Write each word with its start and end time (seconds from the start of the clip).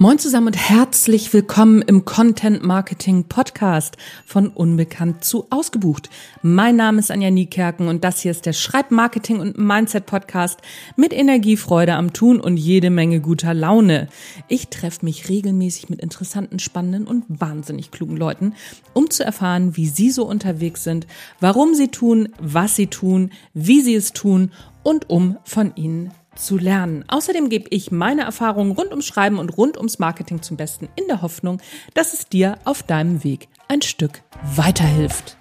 Moin 0.00 0.16
zusammen 0.16 0.46
und 0.46 0.56
herzlich 0.56 1.32
willkommen 1.32 1.82
im 1.82 2.04
Content 2.04 2.62
Marketing 2.62 3.24
Podcast 3.24 3.96
von 4.24 4.46
Unbekannt 4.46 5.24
zu 5.24 5.48
Ausgebucht. 5.50 6.08
Mein 6.40 6.76
Name 6.76 7.00
ist 7.00 7.10
Anja 7.10 7.30
Niekerken 7.30 7.88
und 7.88 8.04
das 8.04 8.20
hier 8.20 8.30
ist 8.30 8.46
der 8.46 8.52
Schreibmarketing 8.52 9.40
und 9.40 9.58
Mindset 9.58 10.06
Podcast 10.06 10.60
mit 10.94 11.12
Energie, 11.12 11.56
Freude 11.56 11.94
am 11.94 12.12
Tun 12.12 12.38
und 12.38 12.58
jede 12.58 12.90
Menge 12.90 13.20
guter 13.20 13.54
Laune. 13.54 14.06
Ich 14.46 14.68
treffe 14.68 15.04
mich 15.04 15.28
regelmäßig 15.28 15.90
mit 15.90 15.98
interessanten, 15.98 16.60
spannenden 16.60 17.08
und 17.08 17.24
wahnsinnig 17.26 17.90
klugen 17.90 18.16
Leuten, 18.16 18.54
um 18.92 19.10
zu 19.10 19.24
erfahren, 19.24 19.76
wie 19.76 19.88
sie 19.88 20.12
so 20.12 20.24
unterwegs 20.26 20.84
sind, 20.84 21.08
warum 21.40 21.74
sie 21.74 21.88
tun, 21.88 22.28
was 22.40 22.76
sie 22.76 22.86
tun, 22.86 23.32
wie 23.52 23.80
sie 23.80 23.96
es 23.96 24.12
tun 24.12 24.52
und 24.84 25.10
um 25.10 25.38
von 25.42 25.74
ihnen 25.74 26.12
zu 26.38 26.56
lernen. 26.56 27.04
Außerdem 27.08 27.48
gebe 27.48 27.68
ich 27.70 27.90
meine 27.90 28.22
Erfahrungen 28.22 28.72
rund 28.72 28.90
ums 28.90 29.06
Schreiben 29.06 29.38
und 29.38 29.56
rund 29.56 29.76
ums 29.76 29.98
Marketing 29.98 30.42
zum 30.42 30.56
Besten 30.56 30.88
in 30.96 31.06
der 31.08 31.22
Hoffnung, 31.22 31.60
dass 31.94 32.14
es 32.14 32.28
dir 32.28 32.58
auf 32.64 32.82
deinem 32.82 33.24
Weg 33.24 33.48
ein 33.68 33.82
Stück 33.82 34.22
weiterhilft. 34.56 35.36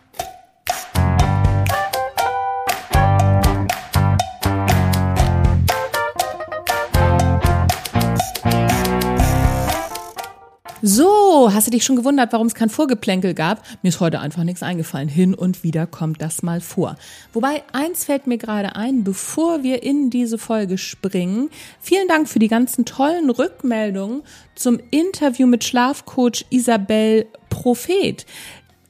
So, 10.83 11.16
hast 11.45 11.67
du 11.67 11.71
dich 11.71 11.83
schon 11.83 11.95
gewundert, 11.95 12.33
warum 12.33 12.47
es 12.47 12.55
kein 12.55 12.69
Vorgeplänkel 12.69 13.33
gab? 13.33 13.63
Mir 13.81 13.89
ist 13.89 13.99
heute 13.99 14.19
einfach 14.19 14.43
nichts 14.43 14.63
eingefallen. 14.63 15.07
Hin 15.07 15.33
und 15.33 15.63
wieder 15.63 15.85
kommt 15.85 16.21
das 16.21 16.41
mal 16.41 16.61
vor. 16.61 16.95
Wobei, 17.33 17.63
eins 17.73 18.05
fällt 18.05 18.27
mir 18.27 18.37
gerade 18.37 18.75
ein, 18.75 19.03
bevor 19.03 19.63
wir 19.63 19.83
in 19.83 20.09
diese 20.09 20.37
Folge 20.37 20.77
springen. 20.77 21.49
Vielen 21.79 22.07
Dank 22.07 22.27
für 22.27 22.39
die 22.39 22.47
ganzen 22.47 22.85
tollen 22.85 23.29
Rückmeldungen 23.29 24.23
zum 24.55 24.79
Interview 24.89 25.47
mit 25.47 25.63
Schlafcoach 25.63 26.45
Isabel 26.49 27.27
Prophet 27.49 28.25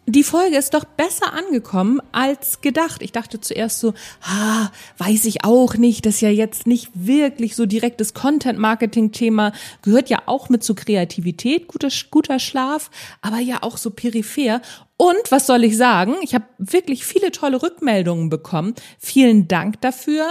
die 0.09 0.23
Folge 0.23 0.55
ist 0.55 0.73
doch 0.73 0.85
besser 0.85 1.33
angekommen 1.33 2.01
als 2.13 2.61
gedacht. 2.61 3.01
Ich 3.01 3.11
dachte 3.11 3.41
zuerst 3.41 3.81
so, 3.81 3.93
ah, 4.23 4.69
weiß 4.97 5.25
ich 5.25 5.43
auch 5.43 5.75
nicht, 5.75 6.05
das 6.05 6.15
ist 6.15 6.21
ja 6.21 6.29
jetzt 6.29 6.65
nicht 6.65 6.89
wirklich 6.93 7.57
so 7.57 7.65
direktes 7.65 8.13
Content-Marketing-Thema, 8.13 9.51
gehört 9.81 10.09
ja 10.09 10.19
auch 10.25 10.47
mit 10.47 10.63
zur 10.63 10.77
Kreativität, 10.77 11.67
guter, 11.67 11.89
guter 12.09 12.39
Schlaf, 12.39 12.89
aber 13.21 13.39
ja 13.39 13.63
auch 13.63 13.75
so 13.75 13.91
peripher. 13.91 14.61
Und 14.95 15.29
was 15.29 15.45
soll 15.45 15.65
ich 15.65 15.75
sagen? 15.75 16.15
Ich 16.21 16.33
habe 16.33 16.45
wirklich 16.57 17.05
viele 17.05 17.31
tolle 17.31 17.61
Rückmeldungen 17.61 18.29
bekommen. 18.29 18.75
Vielen 18.99 19.49
Dank 19.49 19.81
dafür 19.81 20.27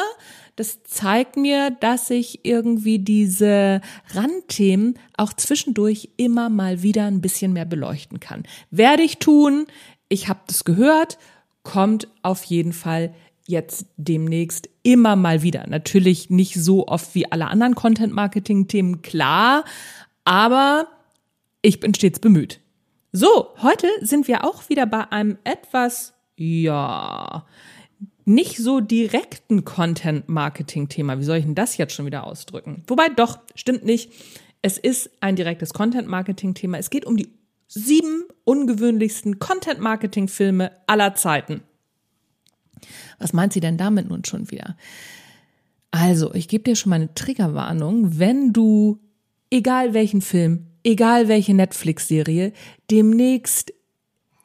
das 0.57 0.83
zeigt 0.85 1.37
mir, 1.37 1.71
dass 1.71 2.11
ich 2.11 2.45
irgendwie 2.45 2.99
diese 2.99 3.81
Randthemen 4.15 4.99
auch 5.17 5.33
zwischendurch 5.35 6.09
immer 6.17 6.49
mal 6.49 6.83
wieder 6.83 7.05
ein 7.05 7.21
bisschen 7.21 7.53
mehr 7.53 7.67
beleuchten 7.67 8.21
kann. 8.21 8.45
Werde 8.71 9.03
ich 9.03 9.19
tun. 9.19 9.67
Ich 10.09 10.29
habe 10.29 10.41
das 10.47 10.65
gehört. 10.65 11.19
Kommt 11.63 12.09
auf 12.23 12.45
jeden 12.45 12.73
Fall 12.73 13.15
jetzt 13.47 13.87
demnächst 13.97 14.69
immer 14.83 15.15
mal 15.15 15.43
wieder. 15.43 15.67
Natürlich 15.69 16.31
nicht 16.31 16.55
so 16.55 16.89
oft 16.89 17.15
wie 17.15 17.31
alle 17.31 17.49
anderen 17.49 17.75
Content-Marketing-Themen, 17.75 19.03
klar, 19.03 19.65
aber 20.25 20.89
ich 21.63 21.81
bin 21.81 21.95
stets 21.95 22.19
bemüht. 22.19 22.61
So, 23.13 23.49
heute 23.63 23.87
sind 24.01 24.29
wir 24.29 24.45
auch 24.45 24.69
wieder 24.69 24.87
bei 24.87 25.11
einem 25.11 25.39
etwas, 25.45 26.15
ja, 26.37 27.47
nicht 28.27 28.59
so 28.59 28.81
direkten 28.81 29.65
Content-Marketing-Thema. 29.65 31.19
Wie 31.19 31.25
soll 31.25 31.39
ich 31.39 31.45
denn 31.45 31.55
das 31.55 31.77
jetzt 31.77 31.95
schon 31.95 32.07
wieder 32.07 32.27
ausdrücken? 32.27 32.83
Wobei 32.89 33.09
doch, 33.09 33.39
stimmt 33.55 33.85
nicht. 33.85 34.13
Es 34.63 34.79
ist 34.79 35.11
ein 35.21 35.37
direktes 35.37 35.73
Content-Marketing-Thema. 35.73 36.77
Es 36.77 36.91
geht 36.91 37.07
um 37.07 37.17
die 37.17 37.31
sieben 37.69 38.25
ungewöhnlichsten 38.45 39.39
Content-Marketing-Filme 39.39 40.73
aller 40.89 41.15
Zeiten. 41.15 41.63
Was 43.19 43.33
meint 43.33 43.53
sie 43.53 43.61
denn 43.61 43.79
damit 43.79 44.09
nun 44.09 44.25
schon 44.25 44.51
wieder? 44.51 44.77
Also, 45.93 46.35
ich 46.35 46.49
gebe 46.49 46.65
dir 46.65 46.75
schon 46.75 46.91
mal 46.91 46.97
eine 46.97 47.15
Triggerwarnung. 47.15 48.19
Wenn 48.19 48.53
du, 48.53 48.99
egal 49.51 49.95
welchen 49.95 50.21
Film, 50.21 50.67
egal 50.83 51.29
welche 51.29 51.55
Netflix-Serie, 51.55 52.53
demnächst 52.91 53.73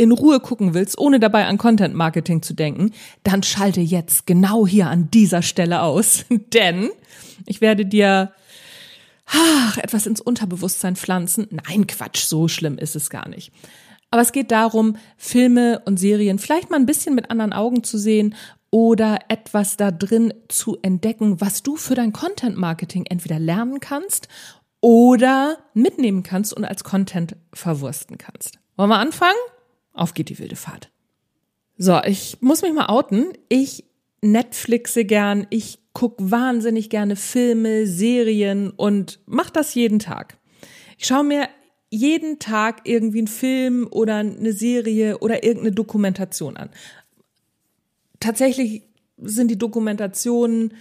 in 0.02 0.12
Ruhe 0.12 0.40
gucken 0.40 0.74
willst, 0.74 0.98
ohne 0.98 1.20
dabei 1.20 1.46
an 1.46 1.60
Content 1.60 1.94
Marketing 1.94 2.42
zu 2.42 2.56
denken, 2.56 2.92
dann 3.24 3.44
schalte 3.44 3.82
jetzt 3.82 4.26
genau 4.26 4.66
hier 4.66 4.88
an 4.88 5.12
dieser 5.12 5.44
Stelle 5.44 5.84
aus, 5.84 6.26
denn 6.54 6.90
ich 7.46 7.62
werde 7.62 7.86
dir 7.86 8.32
ach, 9.28 9.78
etwas 9.78 10.08
ins 10.08 10.20
Unterbewusstsein 10.20 10.96
pflanzen. 10.96 11.48
Nein, 11.52 11.86
Quatsch, 11.86 12.24
so 12.24 12.48
schlimm 12.48 12.80
ist 12.80 12.96
es 12.96 13.12
gar 13.12 13.30
nicht. 13.30 13.52
Aber 14.10 14.24
es 14.24 14.32
geht 14.32 14.50
darum, 14.50 14.98
Filme 15.18 15.84
und 15.86 16.00
Serien 16.00 16.40
vielleicht 16.40 16.72
mal 16.72 16.78
ein 16.78 16.88
bisschen 16.88 17.14
mit 17.14 17.30
anderen 17.30 17.54
Augen 17.54 17.84
zu 17.84 18.00
sehen 18.00 18.34
oder 18.72 19.20
etwas 19.28 19.78
da 19.78 19.92
drin 19.92 20.34
zu 20.48 20.80
entdecken, 20.82 21.40
was 21.42 21.62
du 21.62 21.76
für 21.76 21.94
dein 21.94 22.12
Content 22.12 22.58
Marketing 22.58 23.06
entweder 23.06 23.38
lernen 23.38 23.80
kannst 23.80 24.28
oder 24.82 25.60
mitnehmen 25.76 26.24
kannst 26.24 26.54
und 26.54 26.66
als 26.66 26.84
Content 26.84 27.36
verwursten 27.54 28.18
kannst. 28.18 28.58
Wollen 28.78 28.90
wir 28.90 28.98
anfangen? 28.98 29.38
Auf 29.94 30.14
geht 30.14 30.30
die 30.30 30.40
wilde 30.40 30.56
Fahrt. 30.56 30.92
So, 31.78 32.00
ich 32.04 32.38
muss 32.42 32.62
mich 32.62 32.74
mal 32.74 32.88
outen. 32.88 33.34
Ich 33.50 33.86
Netflixe 34.22 35.04
gern, 35.04 35.48
ich 35.50 35.80
guck 35.94 36.16
wahnsinnig 36.20 36.90
gerne 36.90 37.16
Filme, 37.16 37.88
Serien 37.88 38.70
und 38.70 39.20
mach 39.26 39.50
das 39.50 39.74
jeden 39.74 40.00
Tag. 40.00 40.38
Ich 40.98 41.08
schaue 41.08 41.24
mir 41.24 41.50
jeden 41.90 42.40
Tag 42.40 42.82
irgendwie 42.86 43.18
einen 43.20 43.28
Film 43.28 43.88
oder 43.90 44.18
eine 44.18 44.54
Serie 44.54 45.18
oder 45.18 45.44
irgendeine 45.44 45.74
Dokumentation 45.74 46.56
an. 46.56 46.70
Tatsächlich 48.20 48.84
sind 49.18 49.50
die 49.50 49.58
Dokumentationen 49.58 50.76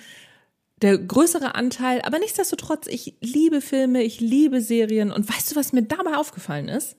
der 0.82 0.99
größere 0.99 1.54
Anteil, 1.54 2.00
aber 2.03 2.19
nichtsdestotrotz, 2.19 2.87
ich 2.87 3.16
liebe 3.20 3.60
Filme, 3.60 4.03
ich 4.03 4.20
liebe 4.20 4.60
Serien 4.60 5.10
und 5.10 5.28
weißt 5.28 5.50
du, 5.50 5.56
was 5.56 5.72
mir 5.72 5.82
dabei 5.82 6.16
aufgefallen 6.16 6.69
ist? 6.69 6.97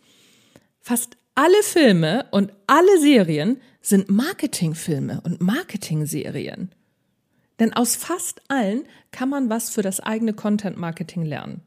Fast 0.81 1.17
alle 1.35 1.63
Filme 1.63 2.25
und 2.31 2.51
alle 2.67 2.99
Serien 2.99 3.61
sind 3.81 4.09
Marketingfilme 4.09 5.21
und 5.23 5.41
Marketingserien. 5.41 6.71
Denn 7.59 7.73
aus 7.73 7.95
fast 7.95 8.41
allen 8.47 8.83
kann 9.11 9.29
man 9.29 9.49
was 9.49 9.69
für 9.69 9.81
das 9.81 9.99
eigene 9.99 10.33
Content 10.33 10.77
Marketing 10.77 11.23
lernen. 11.23 11.61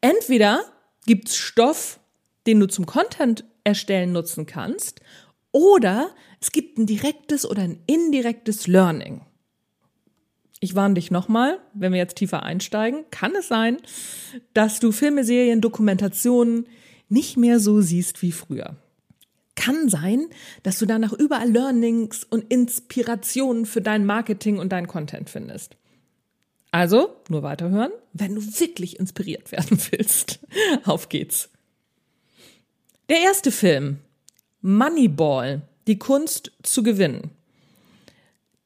Entweder 0.00 0.64
gibt's 1.04 1.36
Stoff, 1.36 2.00
den 2.46 2.60
du 2.60 2.66
zum 2.66 2.86
Content 2.86 3.44
erstellen 3.64 4.12
nutzen 4.12 4.46
kannst, 4.46 5.00
oder 5.52 6.10
es 6.40 6.52
gibt 6.52 6.78
ein 6.78 6.86
direktes 6.86 7.48
oder 7.48 7.62
ein 7.62 7.80
indirektes 7.86 8.66
Learning. 8.66 9.22
Ich 10.60 10.74
warne 10.74 10.94
dich 10.94 11.10
nochmal, 11.10 11.58
wenn 11.74 11.92
wir 11.92 11.98
jetzt 11.98 12.16
tiefer 12.16 12.42
einsteigen, 12.42 13.04
kann 13.10 13.34
es 13.34 13.48
sein, 13.48 13.78
dass 14.54 14.80
du 14.80 14.92
Filme, 14.92 15.24
Serien, 15.24 15.60
Dokumentationen 15.60 16.66
nicht 17.08 17.36
mehr 17.36 17.60
so 17.60 17.80
siehst 17.80 18.22
wie 18.22 18.32
früher 18.32 18.76
kann 19.56 19.88
sein, 19.88 20.26
dass 20.62 20.78
du 20.78 20.86
danach 20.86 21.12
überall 21.12 21.50
Learnings 21.50 22.24
und 22.24 22.44
Inspirationen 22.52 23.66
für 23.66 23.80
dein 23.80 24.06
Marketing 24.06 24.58
und 24.58 24.70
dein 24.70 24.86
Content 24.86 25.28
findest. 25.28 25.76
Also, 26.70 27.16
nur 27.28 27.42
weiterhören, 27.42 27.92
wenn 28.12 28.34
du 28.34 28.42
wirklich 28.42 28.98
inspiriert 29.00 29.50
werden 29.50 29.78
willst. 29.90 30.40
Auf 30.84 31.08
geht's. 31.08 31.50
Der 33.08 33.20
erste 33.20 33.50
Film, 33.50 33.98
Moneyball, 34.60 35.62
die 35.86 35.98
Kunst 35.98 36.52
zu 36.62 36.82
gewinnen. 36.82 37.30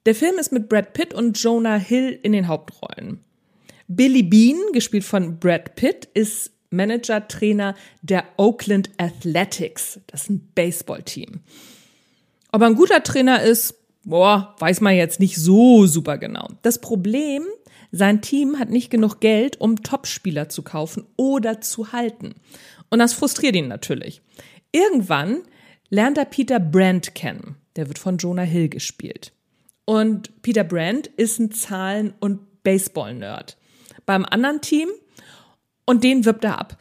Der 0.06 0.14
Film 0.14 0.38
ist 0.38 0.50
mit 0.50 0.68
Brad 0.68 0.94
Pitt 0.94 1.12
und 1.12 1.40
Jonah 1.40 1.76
Hill 1.76 2.18
in 2.22 2.32
den 2.32 2.48
Hauptrollen. 2.48 3.22
Billy 3.86 4.22
Bean, 4.22 4.58
gespielt 4.72 5.04
von 5.04 5.38
Brad 5.38 5.74
Pitt, 5.76 6.08
ist 6.14 6.52
Manager, 6.70 7.26
Trainer 7.26 7.74
der 8.02 8.24
Oakland 8.36 8.90
Athletics. 8.96 10.00
Das 10.06 10.22
ist 10.22 10.30
ein 10.30 10.50
Baseballteam. 10.54 11.40
Ob 12.52 12.60
er 12.62 12.66
ein 12.66 12.74
guter 12.74 13.02
Trainer 13.02 13.42
ist, 13.42 13.74
boah, 14.04 14.54
weiß 14.58 14.80
man 14.80 14.94
jetzt 14.94 15.20
nicht 15.20 15.36
so 15.36 15.86
super 15.86 16.18
genau. 16.18 16.48
Das 16.62 16.80
Problem, 16.80 17.44
sein 17.92 18.22
Team 18.22 18.58
hat 18.58 18.70
nicht 18.70 18.90
genug 18.90 19.20
Geld, 19.20 19.60
um 19.60 19.82
Topspieler 19.82 20.48
zu 20.48 20.62
kaufen 20.62 21.06
oder 21.16 21.60
zu 21.60 21.92
halten. 21.92 22.34
Und 22.88 22.98
das 22.98 23.12
frustriert 23.12 23.56
ihn 23.56 23.68
natürlich. 23.68 24.22
Irgendwann 24.72 25.42
lernt 25.88 26.18
er 26.18 26.24
Peter 26.24 26.60
Brandt 26.60 27.14
kennen. 27.14 27.56
Der 27.76 27.88
wird 27.88 27.98
von 27.98 28.16
Jonah 28.16 28.42
Hill 28.42 28.68
gespielt. 28.68 29.32
Und 29.84 30.42
Peter 30.42 30.64
Brandt 30.64 31.08
ist 31.08 31.38
ein 31.38 31.52
Zahlen- 31.52 32.14
und 32.20 32.62
Baseball-Nerd. 32.62 33.56
Beim 34.06 34.24
anderen 34.24 34.60
Team 34.60 34.88
und 35.90 36.04
den 36.04 36.24
wirbt 36.24 36.44
er 36.44 36.56
ab. 36.56 36.78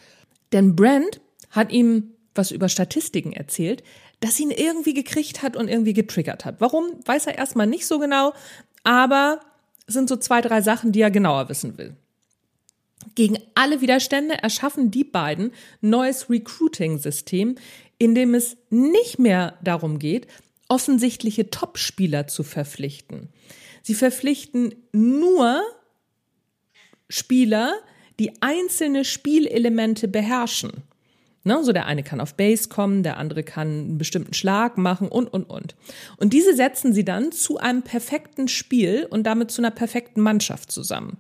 Denn 0.52 0.76
Brand 0.76 1.20
hat 1.50 1.72
ihm 1.72 2.14
was 2.36 2.52
über 2.52 2.70
Statistiken 2.70 3.34
erzählt, 3.34 3.84
das 4.20 4.40
ihn 4.40 4.52
irgendwie 4.52 4.94
gekriegt 4.94 5.42
hat 5.42 5.58
und 5.58 5.68
irgendwie 5.68 5.94
getriggert 5.94 6.46
hat. 6.46 6.62
Warum, 6.62 6.92
weiß 7.06 7.26
er 7.26 7.38
erstmal 7.38 7.66
nicht 7.66 7.88
so 7.88 7.98
genau, 7.98 8.34
aber 8.84 9.40
es 9.88 9.96
sind 9.96 10.10
so 10.10 10.16
zwei, 10.16 10.42
drei 10.42 10.62
Sachen, 10.62 10.92
die 10.92 11.02
er 11.02 11.10
genauer 11.10 11.50
wissen 11.50 11.80
will. 11.80 11.96
Gegen 13.16 13.40
alle 13.56 13.82
Widerstände 13.82 14.36
erschaffen 14.44 14.92
die 14.92 15.04
beiden 15.04 15.54
neues 15.82 16.30
Recruiting-System, 16.30 17.56
in 17.98 18.14
dem 18.14 18.36
es 18.36 18.58
nicht 18.70 19.18
mehr 19.18 19.58
darum 19.64 19.98
geht, 19.98 20.28
offensichtliche 20.68 21.50
Topspieler 21.50 22.28
zu 22.28 22.44
verpflichten. 22.44 23.30
Sie 23.82 23.96
verpflichten 23.96 24.76
nur 24.92 25.64
Spieler, 27.10 27.74
die 28.20 28.32
einzelne 28.42 29.06
Spielelemente 29.06 30.08
beherrschen. 30.08 30.72
Ne, 31.46 31.64
so 31.64 31.72
der 31.72 31.86
eine 31.86 32.04
kann 32.04 32.20
auf 32.20 32.36
Base 32.36 32.68
kommen, 32.68 33.02
der 33.02 33.18
andere 33.18 33.44
kann 33.44 33.68
einen 33.68 33.98
bestimmten 33.98 34.34
Schlag 34.34 34.78
machen 34.78 35.08
und, 35.08 35.28
und, 35.34 35.46
und. 35.46 35.74
Und 36.18 36.34
diese 36.34 36.54
setzen 36.54 36.94
sie 36.94 37.06
dann 37.06 37.32
zu 37.32 37.58
einem 37.58 37.82
perfekten 37.82 38.50
Spiel 38.50 39.08
und 39.10 39.24
damit 39.24 39.50
zu 39.50 39.62
einer 39.62 39.72
perfekten 39.72 40.20
Mannschaft 40.20 40.70
zusammen. 40.70 41.18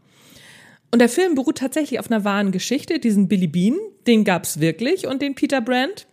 Und 0.91 0.99
der 0.99 1.07
Film 1.07 1.35
beruht 1.35 1.59
tatsächlich 1.59 1.99
auf 1.99 2.11
einer 2.11 2.25
wahren 2.25 2.51
Geschichte. 2.51 2.99
Diesen 2.99 3.29
Billy 3.29 3.47
Bean, 3.47 3.77
den 4.07 4.25
gab's 4.25 4.59
wirklich 4.59 5.07
und 5.07 5.21
den 5.21 5.35
Peter 5.35 5.61
Brandt. 5.61 6.05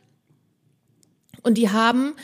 Und 1.43 1.59
die 1.59 1.71
haben 1.71 2.15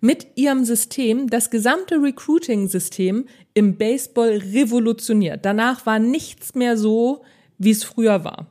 mit 0.00 0.26
ihrem 0.36 0.64
System 0.64 1.28
das 1.28 1.50
gesamte 1.50 1.96
Recruiting-System 1.96 3.26
im 3.54 3.76
Baseball 3.76 4.42
revolutioniert. 4.52 5.44
Danach 5.44 5.86
war 5.86 5.98
nichts 5.98 6.54
mehr 6.54 6.76
so, 6.76 7.24
wie 7.62 7.70
es 7.70 7.84
früher 7.84 8.24
war. 8.24 8.46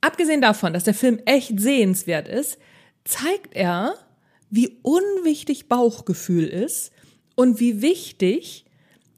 Abgesehen 0.00 0.40
davon, 0.40 0.72
dass 0.72 0.84
der 0.84 0.94
Film 0.94 1.20
echt 1.24 1.58
sehenswert 1.58 2.28
ist, 2.28 2.58
zeigt 3.04 3.54
er, 3.54 3.94
wie 4.50 4.78
unwichtig 4.82 5.68
Bauchgefühl 5.68 6.46
ist 6.46 6.92
und 7.34 7.60
wie 7.60 7.82
wichtig 7.82 8.64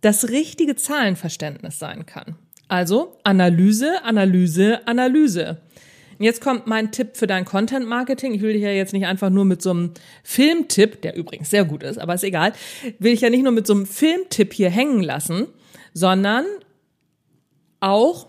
das 0.00 0.28
richtige 0.28 0.76
Zahlenverständnis 0.76 1.78
sein 1.78 2.06
kann. 2.06 2.36
Also 2.68 3.16
Analyse, 3.24 4.04
Analyse, 4.04 4.86
Analyse. 4.86 5.58
Jetzt 6.18 6.40
kommt 6.40 6.66
mein 6.66 6.90
Tipp 6.90 7.16
für 7.16 7.26
dein 7.26 7.44
Content 7.44 7.86
Marketing. 7.86 8.34
Ich 8.34 8.42
will 8.42 8.52
dich 8.52 8.62
ja 8.62 8.70
jetzt 8.70 8.92
nicht 8.92 9.06
einfach 9.06 9.30
nur 9.30 9.44
mit 9.44 9.62
so 9.62 9.70
einem 9.70 9.92
Filmtipp, 10.24 11.00
der 11.02 11.14
übrigens 11.14 11.50
sehr 11.50 11.64
gut 11.64 11.82
ist, 11.82 11.98
aber 11.98 12.14
ist 12.14 12.24
egal, 12.24 12.52
will 12.98 13.12
ich 13.12 13.20
ja 13.20 13.30
nicht 13.30 13.44
nur 13.44 13.52
mit 13.52 13.66
so 13.66 13.74
einem 13.74 13.86
Filmtipp 13.86 14.52
hier 14.52 14.68
hängen 14.68 15.02
lassen, 15.02 15.46
sondern 15.94 16.44
auch 17.80 18.27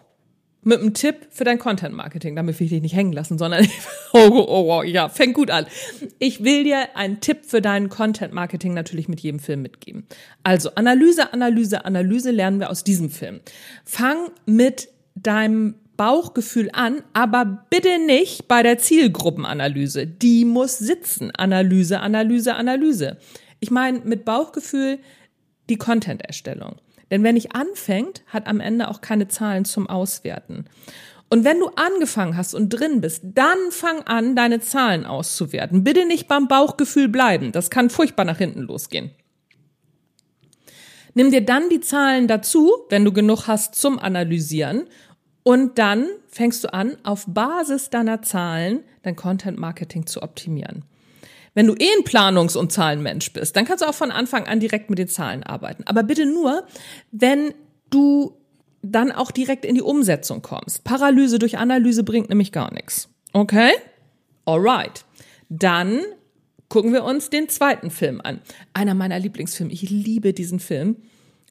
mit 0.64 0.80
einem 0.80 0.94
Tipp 0.94 1.28
für 1.30 1.44
dein 1.44 1.58
Content 1.58 1.96
Marketing. 1.96 2.36
Damit 2.36 2.60
will 2.60 2.66
ich 2.66 2.72
dich 2.72 2.82
nicht 2.82 2.96
hängen 2.96 3.14
lassen, 3.14 3.38
sondern 3.38 3.66
oh, 4.14 4.30
oh, 4.30 4.80
oh, 4.80 4.84
ja, 4.84 5.10
fängt 5.10 5.34
gut 5.34 5.50
an. 5.52 5.66
Ich 6.20 6.44
will 6.44 6.64
dir 6.64 6.96
einen 6.96 7.22
Tipp 7.22 7.46
für 7.46 7.62
dein 7.62 7.90
Content 7.90 8.34
Marketing 8.34 8.74
natürlich 8.74 9.08
mit 9.08 9.20
jedem 9.22 9.40
Film 9.40 9.62
mitgeben. 9.62 10.06
Also 10.44 10.72
Analyse, 10.76 11.34
Analyse, 11.34 11.86
Analyse 11.86 12.32
lernen 12.32 12.60
wir 12.60 12.70
aus 12.70 12.84
diesem 12.84 13.10
Film. 13.10 13.40
Fang 13.86 14.30
mit 14.46 14.90
deinem 15.16 15.76
Bauchgefühl 15.96 16.70
an, 16.72 17.04
aber 17.12 17.66
bitte 17.70 18.00
nicht 18.06 18.48
bei 18.48 18.64
der 18.64 18.78
Zielgruppenanalyse. 18.78 20.08
Die 20.08 20.46
muss 20.46 20.78
sitzen. 20.78 21.32
Analyse, 21.32 22.00
Analyse, 22.00 22.56
Analyse. 22.56 23.18
Ich 23.60 23.70
meine 23.70 24.00
mit 24.00 24.24
Bauchgefühl 24.24 25.00
die 25.70 25.78
Content-Erstellung. 25.78 26.78
Denn 27.12 27.24
wenn 27.24 27.36
nicht 27.36 27.56
anfängt, 27.56 28.24
hat 28.28 28.48
am 28.48 28.60
Ende 28.60 28.88
auch 28.88 29.02
keine 29.02 29.28
Zahlen 29.28 29.66
zum 29.66 29.88
Auswerten. 29.88 30.66
Und 31.30 31.44
wenn 31.44 31.60
du 31.60 31.70
angefangen 31.76 32.36
hast 32.36 32.56
und 32.56 32.70
drin 32.70 33.02
bist, 33.02 33.22
dann 33.24 33.58
fang 33.72 34.02
an, 34.04 34.36
deine 34.36 34.60
Zahlen 34.60 35.06
auszuwerten. 35.06 35.84
Bitte 35.84 36.06
nicht 36.08 36.28
beim 36.28 36.48
Bauchgefühl 36.48 37.08
bleiben. 37.08 37.52
Das 37.52 37.70
kann 37.70 37.90
furchtbar 37.90 38.26
nach 38.26 38.40
hinten 38.40 38.62
losgehen. 38.62 39.12
Nimm 41.14 41.32
dir 41.32 41.42
dann 41.42 41.70
die 41.70 41.82
Zahlen 41.82 42.28
dazu, 42.28 42.72
wenn 42.90 43.06
du 43.06 43.12
genug 43.12 43.48
hast 43.48 43.76
zum 43.76 44.00
Analysieren 44.00 44.88
und 45.44 45.80
dann 45.80 46.08
fängst 46.28 46.64
du 46.64 46.74
an, 46.74 46.98
auf 47.04 47.26
Basis 47.28 47.90
deiner 47.90 48.22
Zahlen 48.22 48.84
dein 49.02 49.16
Content 49.16 49.58
Marketing 49.58 50.06
zu 50.06 50.22
optimieren. 50.22 50.84
Wenn 51.60 51.68
du 51.68 51.76
eh 51.76 51.90
ein 51.98 52.06
Planungs- 52.06 52.56
und 52.56 52.72
Zahlenmensch 52.72 53.34
bist, 53.34 53.54
dann 53.58 53.66
kannst 53.66 53.84
du 53.84 53.90
auch 53.90 53.94
von 53.94 54.12
Anfang 54.12 54.48
an 54.48 54.62
direkt 54.62 54.90
mit 54.90 54.98
den 54.98 55.10
Zahlen 55.10 55.44
arbeiten. 55.44 55.84
Aber 55.88 56.04
bitte 56.04 56.26
nur, 56.26 56.66
wenn 57.12 57.54
du 57.90 58.38
dann 58.82 59.12
auch 59.12 59.30
direkt 59.30 59.66
in 59.66 59.76
die 59.76 59.82
Umsetzung 59.82 60.42
kommst. 60.42 60.86
Paralyse 60.86 61.38
durch 61.38 61.58
Analyse 61.58 62.06
bringt 62.06 62.30
nämlich 62.30 62.54
gar 62.54 62.74
nichts. 62.74 63.10
Okay? 63.34 63.72
Alright. 64.46 65.04
Dann 65.50 66.00
gucken 66.70 66.94
wir 66.94 67.04
uns 67.04 67.30
den 67.30 67.50
zweiten 67.50 67.92
Film 67.92 68.22
an. 68.24 68.40
Einer 68.72 68.94
meiner 68.94 69.20
Lieblingsfilme. 69.20 69.74
Ich 69.74 69.82
liebe 69.82 70.32
diesen 70.32 70.62
Film. 70.62 70.96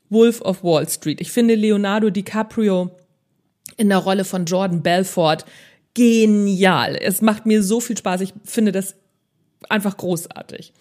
Wolf 0.08 0.40
of 0.40 0.64
Wall 0.64 0.88
Street. 0.88 1.20
Ich 1.20 1.32
finde 1.32 1.54
Leonardo 1.54 2.08
DiCaprio 2.08 2.92
in 3.76 3.90
der 3.90 3.98
Rolle 3.98 4.24
von 4.24 4.46
Jordan 4.46 4.82
Belfort 4.82 5.44
genial. 5.92 6.96
Es 6.96 7.20
macht 7.20 7.44
mir 7.44 7.62
so 7.62 7.80
viel 7.80 7.98
Spaß. 7.98 8.22
Ich 8.22 8.32
finde 8.42 8.72
das 8.72 8.94
einfach 9.68 9.96
großartig. 9.96 10.72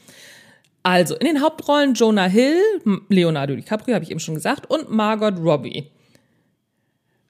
Also, 0.84 1.16
in 1.16 1.28
den 1.28 1.42
Hauptrollen 1.42 1.96
Jonah 1.96 2.28
Hill, 2.28 2.62
Leonardo 3.10 3.56
DiCaprio, 3.56 3.96
habe 3.96 4.06
ich 4.06 4.12
eben 4.12 4.20
schon 4.20 4.36
gesagt, 4.36 4.70
und 4.70 4.90
Margot 4.90 5.38
Robbie. 5.38 5.92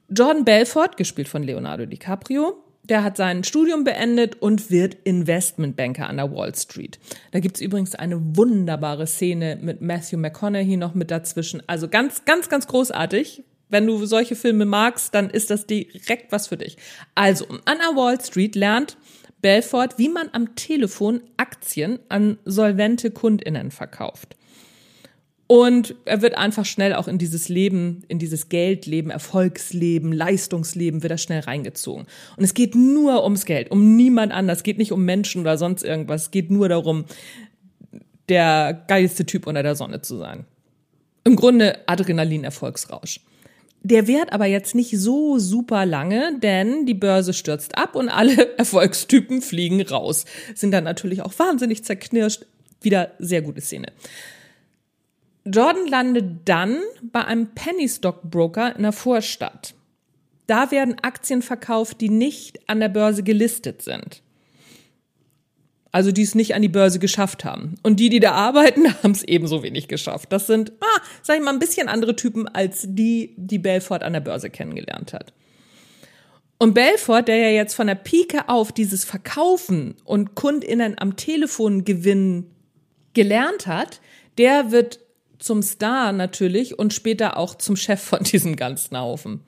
Jordan 0.10 0.46
Belfort, 0.46 0.96
gespielt 0.96 1.28
von 1.28 1.44
Leonardo 1.44 1.86
DiCaprio, 1.86 2.64
der 2.84 3.04
hat 3.04 3.18
sein 3.18 3.44
Studium 3.44 3.84
beendet 3.84 4.42
und 4.42 4.72
wird 4.72 4.96
Investmentbanker 5.04 6.08
an 6.08 6.18
der 6.18 6.32
Wall 6.32 6.56
Street. 6.56 7.00
Da 7.32 7.40
gibt's 7.40 7.60
übrigens 7.60 7.96
eine 7.96 8.38
wunderbare 8.38 9.08
Szene 9.08 9.58
mit 9.62 9.82
Matthew 9.82 10.18
McConaughey 10.18 10.78
noch 10.78 10.94
mit 10.94 11.12
dazwischen. 11.12 11.62
Also 11.68 11.90
ganz, 11.90 12.24
ganz, 12.24 12.48
ganz 12.50 12.68
großartig. 12.68 13.44
Wenn 13.70 13.86
du 13.86 14.06
solche 14.06 14.36
Filme 14.36 14.66
magst, 14.66 15.14
dann 15.14 15.30
ist 15.30 15.50
das 15.50 15.66
direkt 15.68 16.32
was 16.32 16.48
für 16.48 16.56
dich. 16.56 16.78
Also, 17.16 17.46
an 17.66 17.78
der 17.80 17.98
Wall 17.98 18.22
Street 18.22 18.56
lernt 18.56 18.96
Belfort, 19.42 19.98
wie 19.98 20.10
man 20.10 20.30
am 20.32 20.56
Telefon 20.56 21.22
Aktien 21.38 22.00
an 22.10 22.38
solvente 22.46 23.12
KundInnen 23.12 23.72
verkauft. 23.72 24.36
Und 25.48 25.96
er 26.04 26.22
wird 26.22 26.38
einfach 26.38 26.66
schnell 26.66 26.94
auch 26.94 27.08
in 27.08 27.18
dieses 27.18 27.48
Leben, 27.48 28.04
in 28.10 28.20
dieses 28.20 28.50
Geldleben, 28.50 29.10
Erfolgsleben, 29.10 30.12
Leistungsleben 30.12 31.04
wird 31.04 31.12
er 31.12 31.18
schnell 31.18 31.40
reingezogen. 31.40 32.06
Und 32.36 32.44
es 32.44 32.54
geht 32.54 32.76
nur 32.76 33.24
ums 33.24 33.46
Geld, 33.46 33.72
um 33.72 33.96
niemand 33.96 34.34
anders. 34.34 34.58
Es 34.58 34.64
geht 34.64 34.78
nicht 34.78 34.92
um 34.92 35.06
Menschen 35.06 35.42
oder 35.42 35.58
sonst 35.58 35.84
irgendwas. 35.84 36.24
Es 36.24 36.32
geht 36.32 36.52
nur 36.52 36.68
darum, 36.68 37.06
der 38.28 38.84
geilste 38.90 39.26
Typ 39.26 39.48
unter 39.48 39.64
der 39.64 39.76
Sonne 39.76 40.02
zu 40.02 40.18
sein. 40.18 40.46
Im 41.24 41.38
Grunde 41.38 41.88
Adrenalin-Erfolgsrausch. 41.88 43.22
Der 43.90 44.06
währt 44.06 44.34
aber 44.34 44.48
jetzt 44.48 44.76
nicht 44.76 45.00
so 45.00 45.40
super 45.40 45.86
lange, 45.86 46.38
denn 46.40 46.86
die 46.86 46.94
Börse 46.94 47.34
stürzt 47.34 47.78
ab 47.78 47.96
und 47.96 48.10
alle 48.10 48.58
Erfolgstypen 48.58 49.42
fliegen 49.42 49.82
raus. 49.82 50.26
Sind 50.56 50.72
dann 50.72 50.84
natürlich 50.84 51.22
auch 51.22 51.32
wahnsinnig 51.40 51.86
zerknirscht. 51.86 52.46
Wieder 52.82 53.14
sehr 53.18 53.42
gute 53.42 53.62
Szene. 53.62 53.94
Jordan 55.46 55.88
landet 55.88 56.26
dann 56.44 56.80
bei 57.02 57.24
einem 57.24 57.48
Penny 57.56 57.88
Stock 57.88 58.24
Broker 58.24 58.76
in 58.76 58.84
der 58.84 58.92
Vorstadt. 58.92 59.74
Da 60.48 60.70
werden 60.70 60.98
Aktien 61.02 61.42
verkauft, 61.42 62.02
die 62.02 62.10
nicht 62.10 62.70
an 62.70 62.82
der 62.82 62.90
Börse 62.90 63.24
gelistet 63.24 63.82
sind. 63.84 64.22
Also 65.98 66.12
die 66.12 66.22
es 66.22 66.36
nicht 66.36 66.54
an 66.54 66.62
die 66.62 66.68
Börse 66.68 67.00
geschafft 67.00 67.44
haben. 67.44 67.74
Und 67.82 68.00
die, 68.00 68.10
die 68.10 68.20
da 68.20 68.34
arbeiten, 68.34 68.86
haben 69.04 69.14
es 69.14 69.24
ebenso 69.24 69.64
wenig 69.64 69.88
geschafft. 69.88 70.32
Das 70.32 70.46
sind, 70.46 70.72
ah, 70.80 71.02
sag 71.24 71.38
ich 71.38 71.44
mal, 71.44 71.50
ein 71.50 71.58
bisschen 71.58 71.88
andere 71.88 72.16
Typen 72.16 72.48
als 72.48 72.86
die, 72.88 73.34
die 73.36 73.58
Belfort 73.58 74.04
an 74.04 74.14
der 74.14 74.20
Börse 74.20 74.52
kennengelernt 74.52 75.12
hat. 75.14 75.34
Und 76.60 76.76
Belfort, 76.76 77.24
der 77.24 77.38
ja 77.38 77.50
jetzt 77.50 77.74
von 77.74 77.88
der 77.88 77.96
Pike 77.96 78.48
auf 78.48 78.72
dieses 78.72 79.06
Verkaufen 79.06 79.96
und 80.04 80.36
KundInnen 80.36 81.00
am 81.00 81.16
Telefon 81.16 81.84
gewinnen 81.84 82.52
gelernt 83.16 83.66
hat, 83.66 84.00
der 84.38 84.70
wird 84.70 85.00
zum 85.40 85.64
Star 85.64 86.12
natürlich 86.12 86.78
und 86.78 86.94
später 86.94 87.38
auch 87.38 87.56
zum 87.56 87.76
Chef 87.76 88.02
von 88.02 88.22
diesem 88.24 88.56
ganzen 88.56 88.96
Haufen. 89.00 89.42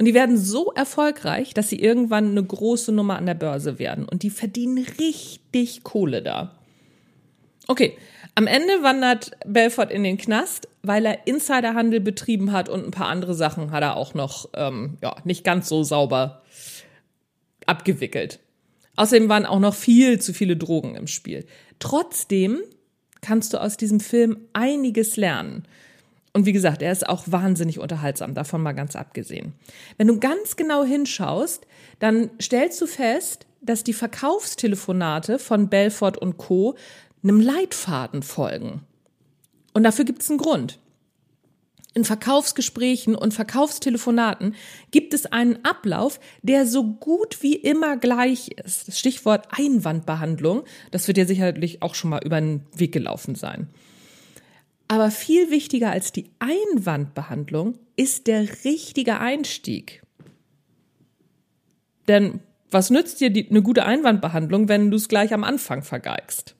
Und 0.00 0.06
die 0.06 0.14
werden 0.14 0.38
so 0.38 0.72
erfolgreich, 0.72 1.52
dass 1.52 1.68
sie 1.68 1.78
irgendwann 1.78 2.30
eine 2.30 2.42
große 2.42 2.90
Nummer 2.90 3.18
an 3.18 3.26
der 3.26 3.34
Börse 3.34 3.78
werden. 3.78 4.08
Und 4.08 4.22
die 4.22 4.30
verdienen 4.30 4.82
richtig 4.98 5.84
Kohle 5.84 6.22
da. 6.22 6.58
Okay, 7.66 7.98
am 8.34 8.46
Ende 8.46 8.82
wandert 8.82 9.32
Belfort 9.44 9.90
in 9.90 10.02
den 10.02 10.16
Knast, 10.16 10.68
weil 10.82 11.04
er 11.04 11.26
Insiderhandel 11.26 12.00
betrieben 12.00 12.50
hat 12.50 12.70
und 12.70 12.82
ein 12.82 12.92
paar 12.92 13.08
andere 13.08 13.34
Sachen 13.34 13.72
hat 13.72 13.82
er 13.82 13.96
auch 13.98 14.14
noch 14.14 14.48
ähm, 14.54 14.96
ja, 15.02 15.16
nicht 15.24 15.44
ganz 15.44 15.68
so 15.68 15.82
sauber 15.82 16.40
abgewickelt. 17.66 18.38
Außerdem 18.96 19.28
waren 19.28 19.44
auch 19.44 19.60
noch 19.60 19.74
viel 19.74 20.18
zu 20.18 20.32
viele 20.32 20.56
Drogen 20.56 20.94
im 20.94 21.08
Spiel. 21.08 21.44
Trotzdem 21.78 22.60
kannst 23.20 23.52
du 23.52 23.60
aus 23.60 23.76
diesem 23.76 24.00
Film 24.00 24.38
einiges 24.54 25.18
lernen. 25.18 25.64
Und 26.32 26.46
wie 26.46 26.52
gesagt, 26.52 26.80
er 26.82 26.92
ist 26.92 27.08
auch 27.08 27.24
wahnsinnig 27.26 27.78
unterhaltsam, 27.78 28.34
davon 28.34 28.62
mal 28.62 28.72
ganz 28.72 28.94
abgesehen. 28.94 29.54
Wenn 29.96 30.06
du 30.06 30.20
ganz 30.20 30.56
genau 30.56 30.84
hinschaust, 30.84 31.66
dann 31.98 32.30
stellst 32.40 32.80
du 32.80 32.86
fest, 32.86 33.46
dass 33.60 33.84
die 33.84 33.92
Verkaufstelefonate 33.92 35.38
von 35.38 35.68
Belfort 35.68 36.16
und 36.18 36.38
Co. 36.38 36.76
einem 37.22 37.40
Leitfaden 37.40 38.22
folgen. 38.22 38.82
Und 39.74 39.82
dafür 39.82 40.04
gibt 40.04 40.22
es 40.22 40.30
einen 40.30 40.38
Grund. 40.38 40.78
In 41.92 42.04
Verkaufsgesprächen 42.04 43.16
und 43.16 43.34
Verkaufstelefonaten 43.34 44.54
gibt 44.92 45.12
es 45.12 45.26
einen 45.26 45.64
Ablauf, 45.64 46.20
der 46.42 46.64
so 46.64 46.84
gut 46.84 47.42
wie 47.42 47.56
immer 47.56 47.96
gleich 47.96 48.50
ist. 48.64 48.86
Das 48.86 48.98
Stichwort 48.98 49.48
Einwandbehandlung, 49.50 50.62
das 50.92 51.08
wird 51.08 51.16
dir 51.16 51.26
sicherlich 51.26 51.82
auch 51.82 51.96
schon 51.96 52.10
mal 52.10 52.22
über 52.24 52.40
den 52.40 52.62
Weg 52.76 52.92
gelaufen 52.92 53.34
sein. 53.34 53.68
Aber 54.90 55.12
viel 55.12 55.52
wichtiger 55.52 55.92
als 55.92 56.10
die 56.10 56.32
Einwandbehandlung 56.40 57.78
ist 57.94 58.26
der 58.26 58.64
richtige 58.64 59.20
Einstieg. 59.20 60.02
Denn 62.08 62.40
was 62.72 62.90
nützt 62.90 63.20
dir 63.20 63.30
die, 63.30 63.48
eine 63.48 63.62
gute 63.62 63.84
Einwandbehandlung, 63.84 64.68
wenn 64.68 64.90
du 64.90 64.96
es 64.96 65.06
gleich 65.06 65.32
am 65.32 65.44
Anfang 65.44 65.84
vergeigst? 65.84 66.56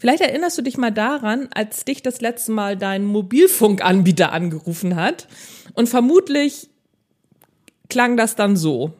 Vielleicht 0.00 0.22
erinnerst 0.22 0.58
du 0.58 0.62
dich 0.62 0.76
mal 0.76 0.90
daran, 0.90 1.48
als 1.54 1.84
dich 1.84 2.02
das 2.02 2.20
letzte 2.20 2.50
Mal 2.50 2.76
dein 2.76 3.04
Mobilfunkanbieter 3.04 4.32
angerufen 4.32 4.96
hat. 4.96 5.28
Und 5.74 5.88
vermutlich 5.88 6.68
klang 7.88 8.16
das 8.16 8.34
dann 8.34 8.56
so. 8.56 8.92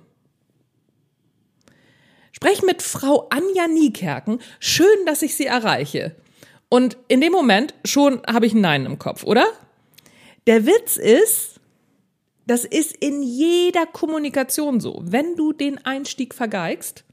Sprech 2.31 2.63
mit 2.63 2.81
Frau 2.81 3.27
Anja 3.31 3.67
Niekerken. 3.67 4.39
Schön, 4.61 5.05
dass 5.05 5.23
ich 5.23 5.35
sie 5.35 5.47
erreiche. 5.47 6.15
Und 6.75 6.97
in 7.07 7.21
dem 7.21 7.31
Moment 7.31 7.73
schon 7.85 8.21
habe 8.27 8.47
ich 8.47 8.53
ein 8.53 8.61
Nein 8.61 8.85
im 8.85 8.99
Kopf, 8.99 9.23
oder? 9.23 9.47
Der 10.49 10.67
Witz 10.67 10.97
ist, 10.97 11.61
das 12.49 12.65
ist 12.65 12.97
in 12.97 13.23
jeder 13.23 13.87
Kommunikation 13.87 14.81
so. 14.81 15.01
Wenn 15.05 15.37
du 15.37 15.53
den 15.53 15.79
Einstieg 15.87 16.35
vergeigst, 16.35 17.05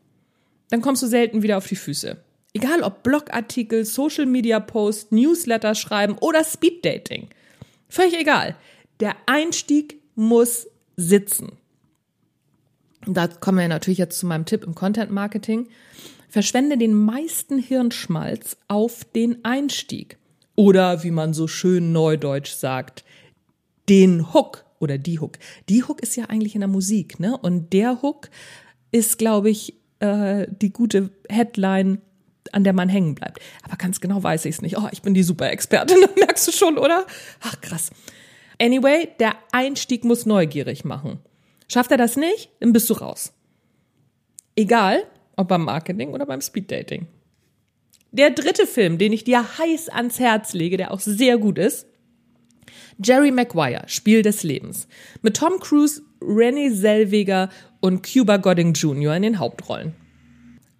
dann 0.71 0.81
kommst 0.81 1.03
du 1.03 1.05
selten 1.05 1.43
wieder 1.43 1.59
auf 1.59 1.67
die 1.67 1.75
Füße. 1.75 2.17
Egal 2.55 2.81
ob 2.81 3.03
Blogartikel, 3.03 3.85
Social 3.85 4.25
Media 4.25 4.59
Post, 4.59 5.11
Newsletter 5.11 5.75
schreiben 5.75 6.17
oder 6.19 6.43
Speed 6.43 6.83
Dating. 6.83 7.27
Völlig 7.87 8.19
egal. 8.19 8.55
Der 8.99 9.15
Einstieg 9.27 10.01
muss 10.15 10.69
sitzen. 10.97 11.51
Und 13.05 13.15
da 13.15 13.27
kommen 13.27 13.59
wir 13.59 13.67
natürlich 13.67 13.99
jetzt 13.99 14.17
zu 14.17 14.25
meinem 14.25 14.47
Tipp 14.47 14.63
im 14.63 14.73
Content 14.73 15.11
Marketing. 15.11 15.67
Verschwende 16.31 16.77
den 16.77 16.93
meisten 16.93 17.59
Hirnschmalz 17.59 18.55
auf 18.69 19.03
den 19.03 19.43
Einstieg. 19.43 20.17
Oder 20.55 21.03
wie 21.03 21.11
man 21.11 21.33
so 21.33 21.45
schön 21.45 21.91
neudeutsch 21.91 22.53
sagt, 22.53 23.03
den 23.89 24.33
Hook 24.33 24.63
oder 24.79 24.97
die 24.97 25.19
Hook. 25.19 25.37
Die 25.67 25.83
Hook 25.83 26.01
ist 26.01 26.15
ja 26.15 26.25
eigentlich 26.29 26.55
in 26.55 26.61
der 26.61 26.69
Musik, 26.69 27.19
ne? 27.19 27.37
Und 27.37 27.73
der 27.73 28.01
Hook 28.01 28.29
ist, 28.93 29.17
glaube 29.17 29.49
ich, 29.49 29.75
äh, 29.99 30.47
die 30.49 30.71
gute 30.71 31.09
Headline 31.27 32.01
an 32.53 32.63
der 32.63 32.73
man 32.73 32.87
hängen 32.87 33.13
bleibt. 33.13 33.39
Aber 33.63 33.75
ganz 33.75 33.99
genau 33.99 34.23
weiß 34.23 34.45
ich 34.45 34.55
es 34.55 34.61
nicht. 34.61 34.77
Oh, 34.77 34.87
ich 34.91 35.01
bin 35.01 35.13
die 35.13 35.23
Super-Expertin, 35.23 35.97
merkst 36.15 36.47
du 36.47 36.53
schon, 36.53 36.77
oder? 36.77 37.05
Ach, 37.41 37.59
krass. 37.59 37.91
Anyway, 38.57 39.09
der 39.19 39.35
Einstieg 39.51 40.05
muss 40.05 40.25
neugierig 40.25 40.85
machen. 40.85 41.19
Schafft 41.67 41.91
er 41.91 41.97
das 41.97 42.15
nicht, 42.15 42.49
dann 42.61 42.71
bist 42.71 42.89
du 42.89 42.93
raus. 42.93 43.33
Egal, 44.55 45.03
ob 45.41 45.49
beim 45.49 45.65
Marketing 45.65 46.13
oder 46.13 46.25
beim 46.25 46.41
Speeddating. 46.41 47.07
Der 48.11 48.29
dritte 48.29 48.67
Film, 48.67 48.97
den 48.97 49.13
ich 49.13 49.23
dir 49.23 49.57
heiß 49.57 49.89
ans 49.89 50.19
Herz 50.19 50.53
lege, 50.53 50.77
der 50.77 50.91
auch 50.91 50.99
sehr 50.99 51.37
gut 51.37 51.57
ist, 51.57 51.87
Jerry 53.03 53.31
Maguire, 53.31 53.83
Spiel 53.87 54.21
des 54.21 54.43
Lebens. 54.43 54.87
Mit 55.21 55.37
Tom 55.37 55.59
Cruise, 55.59 56.01
Renée 56.21 56.73
Zellweger 56.73 57.49
und 57.79 58.05
Cuba 58.05 58.37
Godding 58.37 58.73
Jr. 58.73 59.15
in 59.15 59.23
den 59.23 59.39
Hauptrollen. 59.39 59.95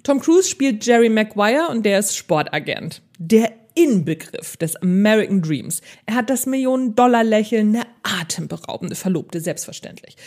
Tom 0.04 0.20
Cruise 0.20 0.48
spielt 0.48 0.86
Jerry 0.86 1.10
Maguire 1.10 1.68
und 1.70 1.86
der 1.86 2.00
ist 2.00 2.16
Sportagent. 2.16 3.02
Der 3.18 3.52
Inbegriff 3.76 4.58
des 4.58 4.76
American 4.78 5.42
Dreams. 5.42 5.82
Er 6.06 6.16
hat 6.16 6.30
das 6.30 6.46
Millionen-Dollar-Lächeln, 6.46 7.76
eine 7.76 7.86
atemberaubende 8.04 8.96
Verlobte, 8.96 9.40
selbstverständlich. 9.40 10.18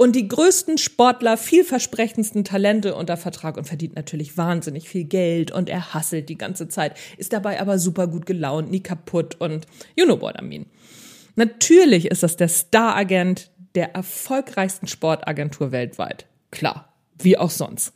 Und 0.00 0.16
die 0.16 0.28
größten 0.28 0.78
Sportler, 0.78 1.36
vielversprechendsten 1.36 2.42
Talente 2.42 2.94
unter 2.94 3.18
Vertrag 3.18 3.58
und 3.58 3.66
verdient 3.66 3.96
natürlich 3.96 4.38
wahnsinnig 4.38 4.88
viel 4.88 5.04
Geld 5.04 5.50
und 5.50 5.68
er 5.68 5.92
hasselt 5.92 6.30
die 6.30 6.38
ganze 6.38 6.68
Zeit, 6.68 6.96
ist 7.18 7.34
dabei 7.34 7.60
aber 7.60 7.78
super 7.78 8.06
gut 8.06 8.24
gelaunt, 8.24 8.70
nie 8.70 8.82
kaputt 8.82 9.36
und 9.38 9.66
you 9.96 10.06
know 10.06 10.18
what 10.18 10.40
I 10.40 10.44
mean. 10.44 10.66
Natürlich 11.36 12.06
ist 12.06 12.22
das 12.22 12.36
der 12.36 12.48
Star-Agent 12.48 13.50
der 13.74 13.94
erfolgreichsten 13.94 14.86
Sportagentur 14.86 15.70
weltweit. 15.70 16.26
Klar, 16.50 16.94
wie 17.18 17.36
auch 17.36 17.50
sonst 17.50 17.92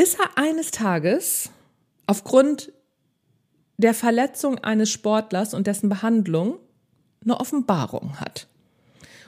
bis 0.00 0.14
er 0.14 0.30
eines 0.36 0.70
Tages 0.70 1.50
aufgrund 2.06 2.72
der 3.76 3.92
Verletzung 3.92 4.58
eines 4.58 4.88
Sportlers 4.88 5.52
und 5.52 5.66
dessen 5.66 5.90
Behandlung 5.90 6.58
eine 7.22 7.38
Offenbarung 7.38 8.18
hat. 8.18 8.48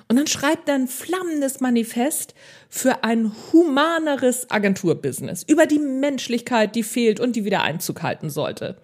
Und 0.08 0.16
dann 0.16 0.26
schreibt 0.26 0.68
er 0.68 0.74
ein 0.74 0.88
flammendes 0.88 1.60
Manifest 1.60 2.34
für 2.68 3.04
ein 3.04 3.32
humaneres 3.52 4.50
Agenturbusiness 4.50 5.42
über 5.42 5.66
die 5.66 5.78
Menschlichkeit, 5.78 6.74
die 6.74 6.82
fehlt 6.82 7.20
und 7.20 7.36
die 7.36 7.44
wieder 7.44 7.62
Einzug 7.62 8.02
halten 8.02 8.30
sollte. 8.30 8.76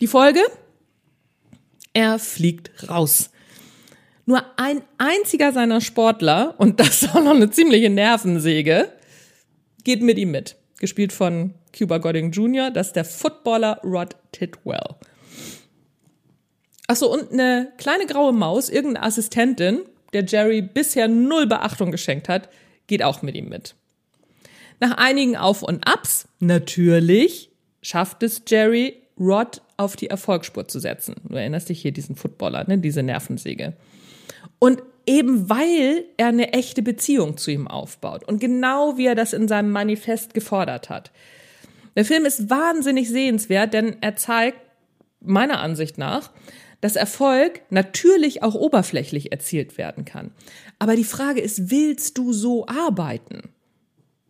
Die 0.00 0.06
Folge? 0.06 0.40
Er 1.92 2.18
fliegt 2.18 2.88
raus. 2.88 3.30
Nur 4.26 4.42
ein 4.56 4.82
einziger 4.98 5.52
seiner 5.52 5.80
Sportler, 5.80 6.54
und 6.58 6.80
das 6.80 7.02
ist 7.02 7.14
auch 7.14 7.22
noch 7.22 7.34
eine 7.34 7.50
ziemliche 7.50 7.90
Nervensäge, 7.90 8.90
geht 9.84 10.02
mit 10.02 10.18
ihm 10.18 10.30
mit 10.30 10.56
gespielt 10.80 11.12
von 11.12 11.54
Cuba 11.76 11.98
Gooding 11.98 12.30
Jr., 12.30 12.70
das 12.70 12.88
ist 12.88 12.96
der 12.96 13.04
Footballer 13.04 13.80
Rod 13.84 14.16
Tidwell. 14.32 14.96
Achso, 16.86 17.06
und 17.06 17.32
eine 17.32 17.72
kleine 17.78 18.06
graue 18.06 18.32
Maus, 18.32 18.68
irgendeine 18.68 19.06
Assistentin, 19.06 19.80
der 20.14 20.24
Jerry 20.24 20.62
bisher 20.62 21.08
null 21.08 21.46
Beachtung 21.46 21.90
geschenkt 21.90 22.28
hat, 22.28 22.48
geht 22.86 23.02
auch 23.02 23.22
mit 23.22 23.34
ihm 23.34 23.48
mit. 23.48 23.74
Nach 24.80 24.96
einigen 24.96 25.36
Auf 25.36 25.62
und 25.62 25.86
Abs, 25.86 26.28
natürlich, 26.40 27.50
schafft 27.82 28.22
es 28.22 28.42
Jerry, 28.46 28.94
Rod 29.18 29.62
auf 29.76 29.96
die 29.96 30.08
Erfolgsspur 30.08 30.66
zu 30.68 30.80
setzen. 30.80 31.14
Du 31.28 31.36
erinnerst 31.36 31.68
dich 31.68 31.80
hier 31.80 31.92
diesen 31.92 32.16
Footballer, 32.16 32.64
ne, 32.66 32.78
diese 32.78 33.02
Nervensäge. 33.02 33.74
Und 34.58 34.82
eben 35.06 35.48
weil 35.48 36.04
er 36.16 36.28
eine 36.28 36.52
echte 36.52 36.82
Beziehung 36.82 37.36
zu 37.36 37.50
ihm 37.50 37.68
aufbaut 37.68 38.24
und 38.24 38.40
genau 38.40 38.96
wie 38.96 39.06
er 39.06 39.14
das 39.14 39.32
in 39.32 39.48
seinem 39.48 39.70
Manifest 39.70 40.34
gefordert 40.34 40.90
hat. 40.90 41.12
Der 41.96 42.04
Film 42.04 42.24
ist 42.24 42.50
wahnsinnig 42.50 43.08
sehenswert, 43.08 43.72
denn 43.74 43.96
er 44.00 44.16
zeigt 44.16 44.58
meiner 45.20 45.60
Ansicht 45.60 45.98
nach, 45.98 46.30
dass 46.84 46.96
Erfolg 46.96 47.62
natürlich 47.70 48.42
auch 48.42 48.54
oberflächlich 48.54 49.32
erzielt 49.32 49.78
werden 49.78 50.04
kann. 50.04 50.32
Aber 50.78 50.96
die 50.96 51.04
Frage 51.04 51.40
ist, 51.40 51.70
willst 51.70 52.18
du 52.18 52.34
so 52.34 52.66
arbeiten? 52.66 53.54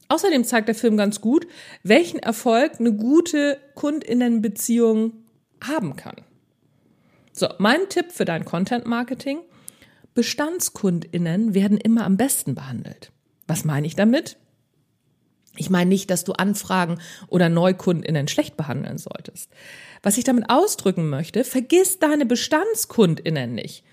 Außerdem 0.07 0.45
zeigt 0.45 0.69
der 0.69 0.77
Film 0.77 0.97
ganz 0.97 1.21
gut, 1.21 1.49
welchen 1.83 2.21
Erfolg 2.21 2.79
eine 2.79 2.93
gute 2.93 3.59
Kundinnenbeziehung 3.75 5.15
haben 5.65 5.97
kann. 5.97 6.15
So, 7.33 7.49
mein 7.59 7.89
Tipp 7.89 8.13
für 8.13 8.25
dein 8.25 8.45
Content 8.45 8.87
Marketing– 8.87 9.41
BestandskundInnen 10.15 11.55
werden 11.55 11.77
immer 11.77 12.05
am 12.05 12.17
besten 12.17 12.55
behandelt. 12.55 13.11
Was 13.49 13.65
meine 13.65 13.89
ich 13.89 13.97
damit? 13.97 14.37
Ich 15.57 15.71
meine 15.71 15.89
nicht, 15.89 16.11
dass 16.11 16.25
du 16.25 16.33
Anfragen 16.33 16.99
oder 17.29 17.49
NeukundInnen 17.49 18.29
schlecht 18.29 18.57
behandeln 18.57 18.99
solltest. 18.99 19.51
Was 20.03 20.19
ich 20.19 20.25
damit 20.25 20.51
ausdrücken 20.51 21.09
möchte, 21.09 21.45
vergiss 21.45 21.99
deine 21.99 22.27
BestandskundInnen 22.27 23.55
nicht. 23.55 23.85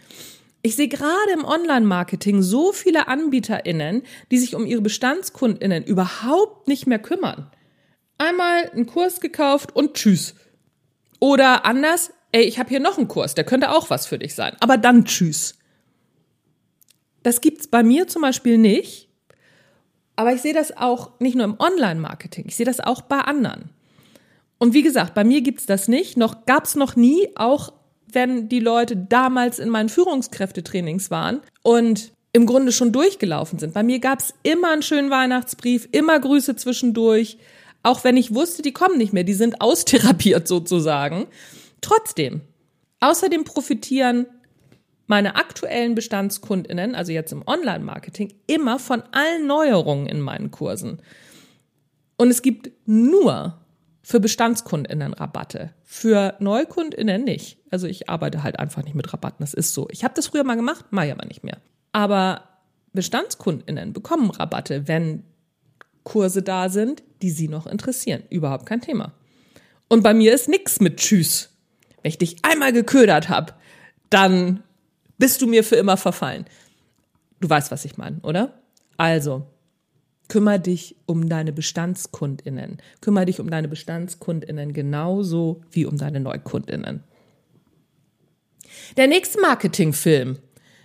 Ich 0.64 0.76
sehe 0.76 0.88
gerade 0.88 1.32
im 1.34 1.44
Online-Marketing 1.44 2.42
so 2.42 2.72
viele 2.72 3.08
AnbieterInnen, 3.08 4.04
die 4.30 4.38
sich 4.38 4.56
um 4.56 4.66
ihre 4.66 4.82
BestandskundInnen 4.82 5.84
überhaupt 5.84 6.68
nicht 6.68 6.86
mehr 6.86 7.00
kümmern. 7.00 7.50
Einmal 8.18 8.70
einen 8.70 8.86
Kurs 8.86 9.20
gekauft 9.20 9.76
und 9.76 9.96
tschüss. 9.96 10.36
Oder 11.20 11.66
anders, 11.66 12.12
ey, 12.32 12.44
ich 12.44 12.60
habe 12.60 12.70
hier 12.70 12.80
noch 12.80 12.98
einen 12.98 13.08
Kurs, 13.08 13.34
der 13.34 13.44
könnte 13.44 13.72
auch 13.72 13.90
was 13.90 14.06
für 14.06 14.20
dich 14.20 14.36
sein. 14.36 14.56
Aber 14.60 14.78
dann 14.78 15.06
tschüss. 15.06 15.58
Das 17.24 17.42
gibt's 17.42 17.68
bei 17.68 17.84
mir 17.84 18.08
zum 18.08 18.22
Beispiel 18.22 18.58
nicht. 18.58 19.11
Aber 20.22 20.34
ich 20.34 20.44
sehe 20.44 20.54
das 20.54 20.78
auch 20.78 21.20
nicht 21.20 21.36
nur 21.36 21.46
im 21.46 21.60
Online-Marketing, 21.60 22.46
ich 22.48 22.56
sehe 22.56 22.66
das 22.68 22.80
auch 22.80 23.02
bei 23.02 23.18
anderen. 23.18 23.72
Und 24.60 24.76
wie 24.76 24.84
gesagt, 24.84 25.16
bei 25.16 25.24
mir 25.24 25.42
gibt's 25.42 25.66
das 25.66 25.88
nicht, 25.88 26.16
noch 26.16 26.46
gab's 26.46 26.76
noch 26.76 26.96
nie, 26.96 27.30
auch 27.34 27.74
wenn 28.06 28.48
die 28.48 28.60
Leute 28.60 28.96
damals 28.96 29.58
in 29.58 29.70
meinen 29.70 29.90
Führungskräftetrainings 29.90 31.10
waren 31.10 31.42
und 31.64 32.12
im 32.34 32.46
Grunde 32.46 32.72
schon 32.72 32.92
durchgelaufen 32.92 33.58
sind. 33.58 33.74
Bei 33.74 33.82
mir 33.82 33.98
gab's 33.98 34.36
immer 34.44 34.72
einen 34.72 34.84
schönen 34.84 35.10
Weihnachtsbrief, 35.10 35.90
immer 35.92 36.20
Grüße 36.20 36.56
zwischendurch, 36.56 37.40
auch 37.82 38.04
wenn 38.04 38.16
ich 38.16 38.36
wusste, 38.36 38.62
die 38.62 38.74
kommen 38.74 39.00
nicht 39.00 39.14
mehr, 39.14 39.24
die 39.24 39.34
sind 39.34 39.60
austherapiert 39.60 40.48
sozusagen. 40.48 41.26
Trotzdem, 41.82 42.42
außerdem 43.00 43.44
profitieren 43.44 44.28
meine 45.12 45.36
aktuellen 45.36 45.94
Bestandskundinnen, 45.94 46.96
also 46.96 47.12
jetzt 47.12 47.34
im 47.34 47.46
Online-Marketing, 47.46 48.34
immer 48.48 48.80
von 48.80 49.04
allen 49.12 49.46
Neuerungen 49.46 50.08
in 50.08 50.22
meinen 50.22 50.52
Kursen. 50.52 51.02
Und 52.16 52.30
es 52.30 52.42
gibt 52.42 52.72
nur 52.86 53.60
für 54.02 54.22
BestandskundInnen 54.22 55.14
Rabatte. 55.14 55.74
Für 55.84 56.38
NeukundInnen 56.40 57.26
nicht. 57.26 57.58
Also 57.72 57.88
ich 57.88 58.10
arbeite 58.10 58.42
halt 58.42 58.58
einfach 58.58 58.86
nicht 58.86 58.96
mit 58.96 59.12
Rabatten. 59.12 59.44
Das 59.44 59.54
ist 59.54 59.74
so. 59.74 59.90
Ich 59.92 60.06
habe 60.06 60.14
das 60.14 60.28
früher 60.28 60.46
mal 60.46 60.56
gemacht, 60.56 60.86
mache 60.92 61.08
ich 61.08 61.12
aber 61.12 61.26
nicht 61.26 61.44
mehr. 61.44 61.58
Aber 61.92 62.46
BestandskundInnen 62.94 63.92
bekommen 63.92 64.32
Rabatte, 64.32 64.88
wenn 64.88 65.26
Kurse 66.04 66.42
da 66.42 66.70
sind, 66.70 67.04
die 67.22 67.32
sie 67.32 67.50
noch 67.50 67.68
interessieren. 67.68 68.24
Überhaupt 68.30 68.66
kein 68.66 68.80
Thema. 68.80 69.12
Und 69.90 70.04
bei 70.04 70.14
mir 70.14 70.34
ist 70.34 70.48
nix 70.48 70.80
mit 70.80 71.02
Tschüss. 71.02 71.50
Wenn 72.02 72.12
ich 72.12 72.18
dich 72.18 72.38
einmal 72.44 72.72
geködert 72.72 73.28
habe, 73.28 73.56
dann 74.10 74.64
bist 75.22 75.40
du 75.40 75.46
mir 75.46 75.64
für 75.64 75.76
immer 75.76 75.98
verfallen. 75.98 76.46
Du 77.42 77.48
weißt, 77.48 77.70
was 77.70 77.86
ich 77.86 77.96
meine, 77.96 78.20
oder? 78.24 78.60
Also, 78.98 79.46
kümmere 80.30 80.60
dich 80.60 80.96
um 81.06 81.30
deine 81.30 81.54
Bestandskundinnen. 81.54 82.78
Kümmere 83.02 83.28
dich 83.28 83.40
um 83.40 83.48
deine 83.48 83.68
Bestandskundinnen 83.68 84.74
genauso 84.74 85.62
wie 85.70 85.86
um 85.86 85.96
deine 85.96 86.22
Neukundinnen. 86.22 87.04
Der 88.98 89.06
nächste 89.06 89.40
Marketingfilm, 89.40 90.40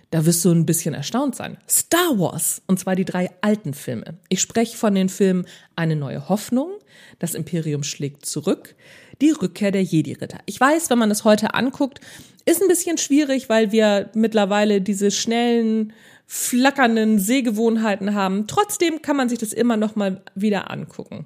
da 0.09 0.25
wirst 0.25 0.43
du 0.45 0.51
ein 0.51 0.65
bisschen 0.65 0.93
erstaunt 0.93 1.35
sein. 1.35 1.57
Star 1.69 2.17
Wars, 2.17 2.61
und 2.67 2.79
zwar 2.79 2.95
die 2.95 3.05
drei 3.05 3.29
alten 3.41 3.73
Filme. 3.73 4.17
Ich 4.29 4.41
spreche 4.41 4.77
von 4.77 4.95
den 4.95 5.09
Filmen 5.09 5.45
Eine 5.75 5.95
neue 5.95 6.29
Hoffnung, 6.29 6.71
Das 7.19 7.35
Imperium 7.35 7.83
schlägt 7.83 8.25
zurück, 8.25 8.75
Die 9.21 9.31
Rückkehr 9.31 9.71
der 9.71 9.83
Jedi-Ritter. 9.83 10.39
Ich 10.45 10.59
weiß, 10.59 10.89
wenn 10.89 10.99
man 10.99 11.09
das 11.09 11.23
heute 11.23 11.53
anguckt, 11.53 11.99
ist 12.45 12.61
ein 12.61 12.69
bisschen 12.69 12.97
schwierig, 12.97 13.49
weil 13.49 13.71
wir 13.71 14.09
mittlerweile 14.13 14.79
diese 14.79 15.11
schnellen, 15.11 15.91
flackernden 16.25 17.19
Sehgewohnheiten 17.19 18.13
haben. 18.13 18.47
Trotzdem 18.47 19.01
kann 19.01 19.17
man 19.17 19.27
sich 19.27 19.39
das 19.39 19.53
immer 19.53 19.75
noch 19.75 19.95
mal 19.95 20.21
wieder 20.35 20.71
angucken. 20.71 21.25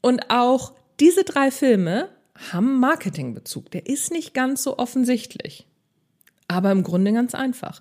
Und 0.00 0.30
auch 0.30 0.72
diese 1.00 1.24
drei 1.24 1.50
Filme 1.50 2.08
haben 2.52 2.80
Marketingbezug. 2.80 3.70
Der 3.70 3.86
ist 3.86 4.10
nicht 4.10 4.34
ganz 4.34 4.62
so 4.62 4.78
offensichtlich. 4.78 5.66
Aber 6.54 6.70
im 6.70 6.84
Grunde 6.84 7.12
ganz 7.12 7.34
einfach. 7.34 7.80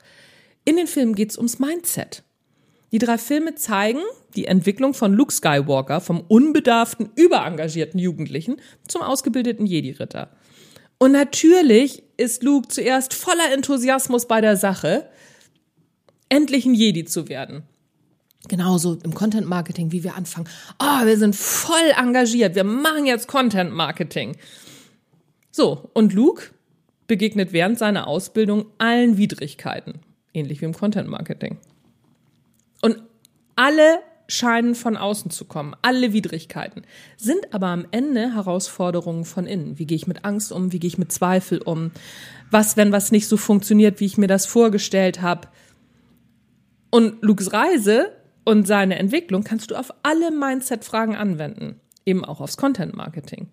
In 0.65 0.77
den 0.77 0.88
Filmen 0.88 1.13
geht 1.13 1.30
es 1.30 1.38
ums 1.38 1.60
Mindset. 1.60 2.24
Die 2.92 2.98
drei 2.98 3.20
Filme 3.20 3.53
zeigen 3.53 4.00
die 4.36 4.46
Entwicklung 4.46 4.96
von 4.96 5.13
Luke 5.13 5.32
Skywalker 5.32 6.01
vom 6.01 6.22
unbedarften, 6.22 7.12
überengagierten 7.15 8.00
Jugendlichen 8.00 8.58
zum 8.88 9.03
ausgebildeten 9.03 9.68
Jedi-Ritter. 9.68 10.32
Und 10.98 11.12
natürlich 11.12 12.01
ist 12.18 12.42
Luke 12.42 12.68
zuerst 12.70 13.13
voller 13.13 13.53
Enthusiasmus 13.53 14.27
bei 14.27 14.42
der 14.42 14.58
Sache, 14.58 15.08
endlich 16.30 16.65
ein 16.65 16.74
Jedi 16.74 17.06
zu 17.06 17.30
werden. 17.30 17.62
Genauso 18.48 18.98
im 19.03 19.13
Content 19.13 19.48
Marketing, 19.48 19.92
wie 19.92 20.03
wir 20.03 20.15
anfangen. 20.15 20.50
Oh, 20.80 21.06
wir 21.06 21.18
sind 21.18 21.36
voll 21.36 21.92
engagiert. 21.96 22.56
Wir 22.56 22.63
machen 22.63 23.06
jetzt 23.06 23.27
Content 23.27 23.72
Marketing. 23.72 24.36
So, 25.51 25.92
und 25.94 26.13
Luke 26.13 26.50
begegnet 27.07 27.53
während 27.53 27.77
seiner 27.77 28.07
Ausbildung 28.07 28.65
allen 28.77 29.17
Widrigkeiten. 29.17 30.00
Ähnlich 30.33 30.62
wie 30.62 30.65
im 30.65 30.74
Content 30.74 31.10
Marketing. 31.10 31.57
Und 32.81 33.01
alle 33.55 34.00
scheinen 34.27 34.74
von 34.74 34.98
außen 34.98 35.31
zu 35.31 35.45
kommen, 35.45 35.75
alle 35.81 36.13
Widrigkeiten, 36.13 36.83
sind 37.17 37.53
aber 37.53 37.67
am 37.67 37.86
Ende 37.91 38.33
Herausforderungen 38.33 39.25
von 39.25 39.45
innen. 39.45 39.77
Wie 39.77 39.86
gehe 39.86 39.95
ich 39.95 40.07
mit 40.07 40.25
Angst 40.25 40.51
um? 40.51 40.72
Wie 40.72 40.79
gehe 40.79 40.88
ich 40.88 40.98
mit 40.98 41.12
Zweifel 41.12 41.62
um? 41.62 41.91
Was, 42.50 42.77
wenn 42.77 42.91
was 42.91 43.12
nicht 43.12 43.27
so 43.27 43.38
funktioniert, 43.38 44.00
wie 44.00 44.05
ich 44.05 44.17
mir 44.17 44.27
das 44.27 44.45
vorgestellt 44.45 45.22
habe? 45.22 45.48
Und 46.89 47.22
Lukes 47.22 47.53
Reise 47.53 48.11
und 48.46 48.68
seine 48.68 48.98
Entwicklung 48.98 49.44
kannst 49.44 49.72
du 49.72 49.75
auf 49.75 49.94
alle 50.03 50.31
Mindset-Fragen 50.31 51.16
anwenden, 51.16 51.79
eben 52.05 52.24
auch 52.24 52.39
aufs 52.39 52.57
Content-Marketing. 52.57 53.48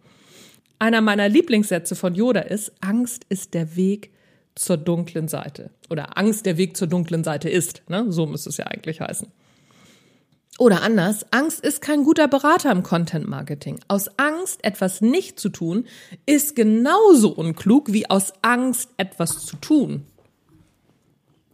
Einer 0.80 1.02
meiner 1.02 1.28
Lieblingssätze 1.28 1.94
von 1.94 2.14
Yoda 2.14 2.40
ist, 2.40 2.72
Angst 2.80 3.26
ist 3.28 3.52
der 3.52 3.76
Weg 3.76 4.10
zur 4.54 4.78
dunklen 4.78 5.28
Seite. 5.28 5.70
Oder 5.90 6.16
Angst 6.16 6.46
der 6.46 6.56
Weg 6.56 6.74
zur 6.74 6.88
dunklen 6.88 7.22
Seite 7.22 7.50
ist. 7.50 7.82
Ne? 7.88 8.06
So 8.08 8.26
müsste 8.26 8.48
es 8.48 8.56
ja 8.56 8.66
eigentlich 8.66 9.02
heißen. 9.02 9.28
Oder 10.58 10.82
anders, 10.82 11.26
Angst 11.32 11.60
ist 11.60 11.82
kein 11.82 12.02
guter 12.02 12.28
Berater 12.28 12.72
im 12.72 12.82
Content 12.82 13.28
Marketing. 13.28 13.78
Aus 13.88 14.08
Angst, 14.18 14.64
etwas 14.64 15.02
nicht 15.02 15.38
zu 15.38 15.50
tun, 15.50 15.86
ist 16.24 16.56
genauso 16.56 17.30
unklug 17.30 17.92
wie 17.92 18.08
aus 18.08 18.32
Angst, 18.40 18.88
etwas 18.96 19.44
zu 19.44 19.56
tun. 19.56 20.06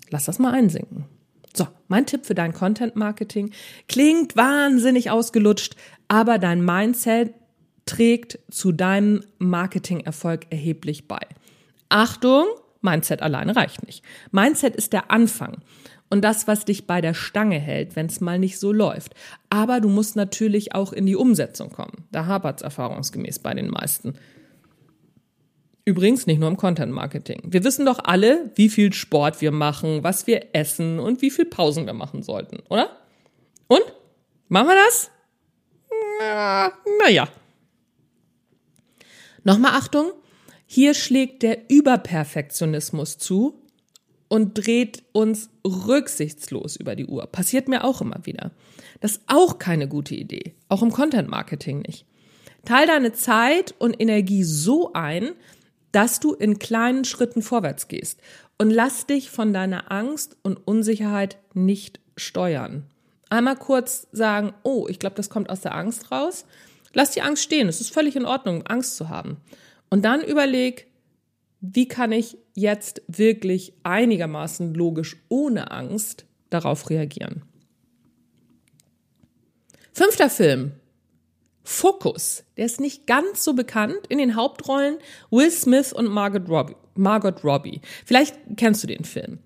Lass 0.09 0.27
das 0.27 0.39
mal 0.39 0.53
einsinken. 0.53 1.05
So, 1.53 1.67
mein 1.89 2.07
Tipp 2.07 2.27
für 2.27 2.35
dein 2.37 2.53
Content 2.53 2.95
Marketing 2.95 3.51
klingt 3.89 4.37
wahnsinnig 4.37 5.11
ausgelutscht, 5.11 5.75
aber 6.07 6.39
dein 6.39 6.65
Mindset 6.65 7.35
trägt 7.87 8.39
zu 8.51 8.73
deinem 8.73 9.23
Marketingerfolg 9.39 10.47
erheblich 10.51 11.09
bei. 11.09 11.21
Achtung, 11.89 12.47
Mindset 12.83 13.23
alleine 13.23 13.57
reicht 13.57 13.87
nicht. 13.87 14.05
Mindset 14.33 14.77
ist 14.77 14.93
der 14.93 15.11
Anfang 15.11 15.59
und 16.11 16.23
das, 16.23 16.47
was 16.47 16.65
dich 16.65 16.87
bei 16.87 17.01
der 17.01 17.15
Stange 17.15 17.59
hält, 17.59 17.97
wenn 17.97 18.07
es 18.07 18.21
mal 18.21 18.39
nicht 18.39 18.59
so 18.59 18.73
läuft. 18.73 19.15
Aber 19.51 19.81
du 19.81 19.89
musst 19.89 20.17
natürlich 20.17 20.75
auch 20.75 20.93
in 20.93 21.07
die 21.07 21.17
Umsetzung 21.17 21.71
kommen. 21.71 22.05
Da 22.13 22.27
hapert 22.27 22.61
es 22.61 22.63
erfahrungsgemäß 22.63 23.39
bei 23.41 23.55
den 23.55 23.71
meisten. 23.71 24.15
Übrigens 25.85 26.27
nicht 26.27 26.41
nur 26.41 26.49
im 26.49 26.57
Content 26.57 26.93
Marketing. 26.93 27.43
Wir 27.45 27.63
wissen 27.63 27.87
doch 27.87 28.01
alle, 28.03 28.51
wie 28.57 28.69
viel 28.69 28.93
Sport 28.93 29.41
wir 29.41 29.53
machen, 29.53 30.03
was 30.03 30.27
wir 30.27 30.49
essen 30.53 30.99
und 30.99 31.23
wie 31.23 31.31
viel 31.31 31.45
Pausen 31.45 31.87
wir 31.87 31.93
machen 31.93 32.23
sollten, 32.23 32.59
oder? 32.69 32.91
Und? 33.69 33.85
Machen 34.49 34.69
wir 34.69 34.75
das? 34.75 35.11
Na, 36.21 36.73
naja. 37.05 37.29
Nochmal 39.47 39.75
Achtung. 39.77 40.11
Hier 40.67 40.93
schlägt 40.93 41.45
der 41.45 41.71
Überperfektionismus 41.71 43.17
zu 43.17 43.63
und 44.27 44.55
dreht 44.55 45.05
uns 45.13 45.51
rücksichtslos 45.65 46.75
über 46.75 46.97
die 46.97 47.07
Uhr. 47.07 47.29
Passiert 47.29 47.69
mir 47.69 47.85
auch 47.85 48.01
immer 48.01 48.27
wieder. 48.27 48.51
Das 48.99 49.13
ist 49.13 49.23
auch 49.29 49.61
keine 49.61 49.87
gute 49.87 50.17
Idee. 50.17 50.57
Auch 50.69 50.83
im 50.83 50.91
Content 50.91 51.29
Marketing 51.29 51.83
nicht. 51.87 52.07
Teil 52.65 52.89
deine 52.89 53.13
Zeit 53.13 53.73
und 53.79 54.01
Energie 54.01 54.43
so 54.43 54.93
ein, 54.95 55.31
dass 55.93 56.19
du 56.19 56.35
in 56.35 56.59
kleinen 56.59 57.05
Schritten 57.05 57.41
vorwärts 57.41 57.87
gehst 57.87 58.21
und 58.59 58.71
lass 58.71 59.07
dich 59.07 59.31
von 59.31 59.53
deiner 59.53 59.93
Angst 59.93 60.37
und 60.43 60.57
Unsicherheit 60.67 61.39
nicht 61.55 62.01
steuern. 62.17 62.83
Einmal 63.31 63.55
kurz 63.55 64.09
sagen, 64.11 64.55
oh, 64.65 64.89
ich 64.89 64.99
glaube, 64.99 65.15
das 65.15 65.31
kommt 65.31 65.51
aus 65.51 65.61
der 65.61 65.77
Angst 65.77 66.11
raus. 66.11 66.47
Lass 66.97 67.11
die 67.11 67.21
Angst 67.21 67.43
stehen. 67.43 67.69
Es 67.69 67.83
ist 67.83 67.93
völlig 67.93 68.17
in 68.17 68.25
Ordnung, 68.25 68.67
Angst 68.67 68.97
zu 68.97 69.11
haben. 69.11 69.37
Und 69.91 70.07
dann 70.07 70.25
überleg, 70.25 70.87
wie 71.61 71.87
kann 71.87 72.11
ich 72.11 72.39
jetzt 72.55 73.03
wirklich 73.07 73.75
einigermaßen 73.83 74.73
logisch 74.73 75.19
ohne 75.29 75.71
Angst 75.73 76.25
darauf 76.49 76.89
reagieren. 76.89 77.43
Fünfter 79.93 80.31
Film, 80.31 80.73
Focus, 81.65 82.45
der 82.57 82.65
ist 82.65 82.81
nicht 82.81 83.07
ganz 83.07 83.45
so 83.45 83.53
bekannt. 83.53 84.07
In 84.09 84.17
den 84.17 84.35
Hauptrollen 84.35 84.97
Will 85.31 85.51
Smith 85.51 85.93
und 85.93 86.07
Margot 86.07 86.49
Robbie. 86.49 86.77
Margot 86.95 87.45
Robbie. 87.45 87.83
Vielleicht 88.07 88.37
kennst 88.57 88.83
du 88.83 88.87
den 88.87 89.05
Film. 89.05 89.41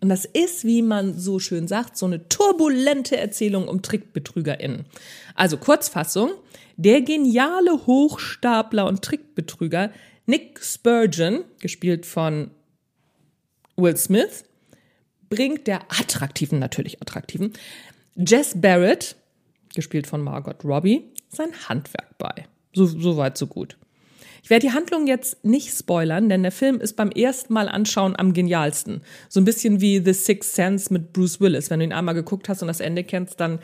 Und 0.00 0.08
das 0.08 0.24
ist, 0.24 0.64
wie 0.64 0.80
man 0.80 1.18
so 1.18 1.38
schön 1.38 1.68
sagt, 1.68 1.98
so 1.98 2.06
eine 2.06 2.28
turbulente 2.28 3.18
Erzählung 3.18 3.68
um 3.68 3.82
TrickbetrügerInnen. 3.82 4.86
Also 5.34 5.56
Kurzfassung, 5.58 6.30
der 6.78 7.02
geniale 7.02 7.86
Hochstapler 7.86 8.86
und 8.86 9.02
Trickbetrüger 9.02 9.90
Nick 10.26 10.60
Spurgeon, 10.62 11.44
gespielt 11.60 12.06
von 12.06 12.52
Will 13.76 13.96
Smith, 13.96 14.44
bringt 15.28 15.66
der 15.66 15.82
attraktiven, 15.88 16.58
natürlich 16.58 17.02
attraktiven, 17.02 17.52
Jess 18.14 18.60
Barrett, 18.60 19.16
gespielt 19.74 20.06
von 20.06 20.22
Margot 20.22 20.64
Robbie, 20.64 21.02
sein 21.28 21.50
Handwerk 21.68 22.16
bei. 22.16 22.46
So, 22.72 22.86
so 22.86 23.16
weit, 23.16 23.36
so 23.36 23.46
gut. 23.46 23.76
Ich 24.42 24.50
werde 24.50 24.66
die 24.68 24.72
Handlung 24.72 25.08
jetzt 25.08 25.44
nicht 25.44 25.76
spoilern, 25.76 26.28
denn 26.28 26.42
der 26.42 26.52
Film 26.52 26.80
ist 26.80 26.94
beim 26.94 27.10
ersten 27.10 27.52
Mal 27.52 27.68
anschauen 27.68 28.14
am 28.16 28.32
genialsten. 28.32 29.02
So 29.28 29.40
ein 29.40 29.44
bisschen 29.44 29.80
wie 29.80 30.00
The 30.02 30.12
Sixth 30.12 30.54
Sense 30.54 30.92
mit 30.92 31.12
Bruce 31.12 31.40
Willis. 31.40 31.70
Wenn 31.70 31.80
du 31.80 31.86
ihn 31.86 31.92
einmal 31.92 32.14
geguckt 32.14 32.48
hast 32.48 32.62
und 32.62 32.68
das 32.68 32.80
Ende 32.80 33.02
kennst, 33.02 33.40
dann 33.40 33.58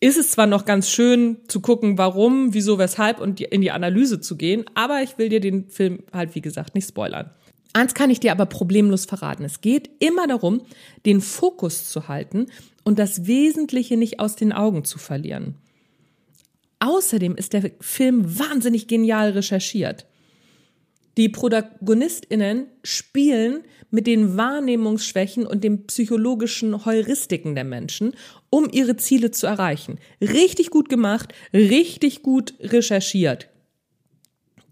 ist 0.00 0.16
es 0.16 0.30
zwar 0.30 0.46
noch 0.46 0.64
ganz 0.64 0.88
schön 0.88 1.38
zu 1.48 1.60
gucken, 1.60 1.98
warum, 1.98 2.54
wieso, 2.54 2.78
weshalb 2.78 3.20
und 3.20 3.40
in 3.40 3.60
die 3.60 3.70
Analyse 3.70 4.20
zu 4.20 4.36
gehen, 4.36 4.64
aber 4.74 5.02
ich 5.02 5.18
will 5.18 5.28
dir 5.28 5.40
den 5.40 5.68
Film 5.68 6.04
halt, 6.12 6.34
wie 6.34 6.40
gesagt, 6.40 6.74
nicht 6.74 6.88
spoilern. 6.88 7.30
Eins 7.72 7.94
kann 7.94 8.10
ich 8.10 8.20
dir 8.20 8.32
aber 8.32 8.46
problemlos 8.46 9.04
verraten. 9.04 9.44
Es 9.44 9.60
geht 9.60 9.90
immer 9.98 10.26
darum, 10.26 10.62
den 11.04 11.20
Fokus 11.20 11.88
zu 11.90 12.08
halten 12.08 12.46
und 12.84 12.98
das 12.98 13.26
Wesentliche 13.26 13.96
nicht 13.96 14.20
aus 14.20 14.36
den 14.36 14.52
Augen 14.52 14.84
zu 14.84 14.98
verlieren. 14.98 15.56
Außerdem 16.80 17.36
ist 17.36 17.52
der 17.52 17.70
Film 17.80 18.38
wahnsinnig 18.38 18.86
genial 18.86 19.30
recherchiert. 19.30 20.06
Die 21.18 21.28
ProtagonistInnen 21.28 22.68
spielen 22.84 23.64
mit 23.90 24.06
den 24.06 24.36
Wahrnehmungsschwächen 24.36 25.46
und 25.46 25.64
den 25.64 25.84
psychologischen 25.88 26.84
Heuristiken 26.86 27.56
der 27.56 27.64
Menschen, 27.64 28.14
um 28.50 28.68
ihre 28.70 28.96
Ziele 28.96 29.32
zu 29.32 29.48
erreichen. 29.48 29.98
Richtig 30.20 30.70
gut 30.70 30.88
gemacht, 30.88 31.34
richtig 31.52 32.22
gut 32.22 32.54
recherchiert. 32.60 33.48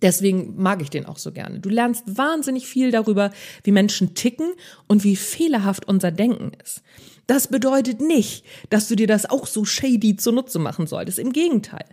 Deswegen 0.03 0.55
mag 0.57 0.83
ich 0.83 0.91
den 0.91 1.07
auch 1.07 1.19
so 1.19 1.33
gerne. 1.33 1.59
Du 1.59 1.69
lernst 1.69 2.05
wahnsinnig 2.07 2.69
viel 2.69 2.93
darüber, 2.93 3.33
wie 3.65 3.73
Menschen 3.73 4.15
ticken 4.15 4.53
und 4.87 5.03
wie 5.03 5.17
fehlerhaft 5.17 5.89
unser 5.89 6.13
Denken 6.13 6.53
ist. 6.63 6.83
Das 7.27 7.49
bedeutet 7.49 8.01
nicht, 8.01 8.45
dass 8.71 8.87
du 8.87 8.95
dir 8.95 9.09
das 9.09 9.29
auch 9.29 9.47
so 9.47 9.65
shady 9.65 10.17
zunutze 10.17 10.59
machen 10.59 10.87
solltest. 10.87 11.19
Im 11.19 11.33
Gegenteil. 11.33 11.85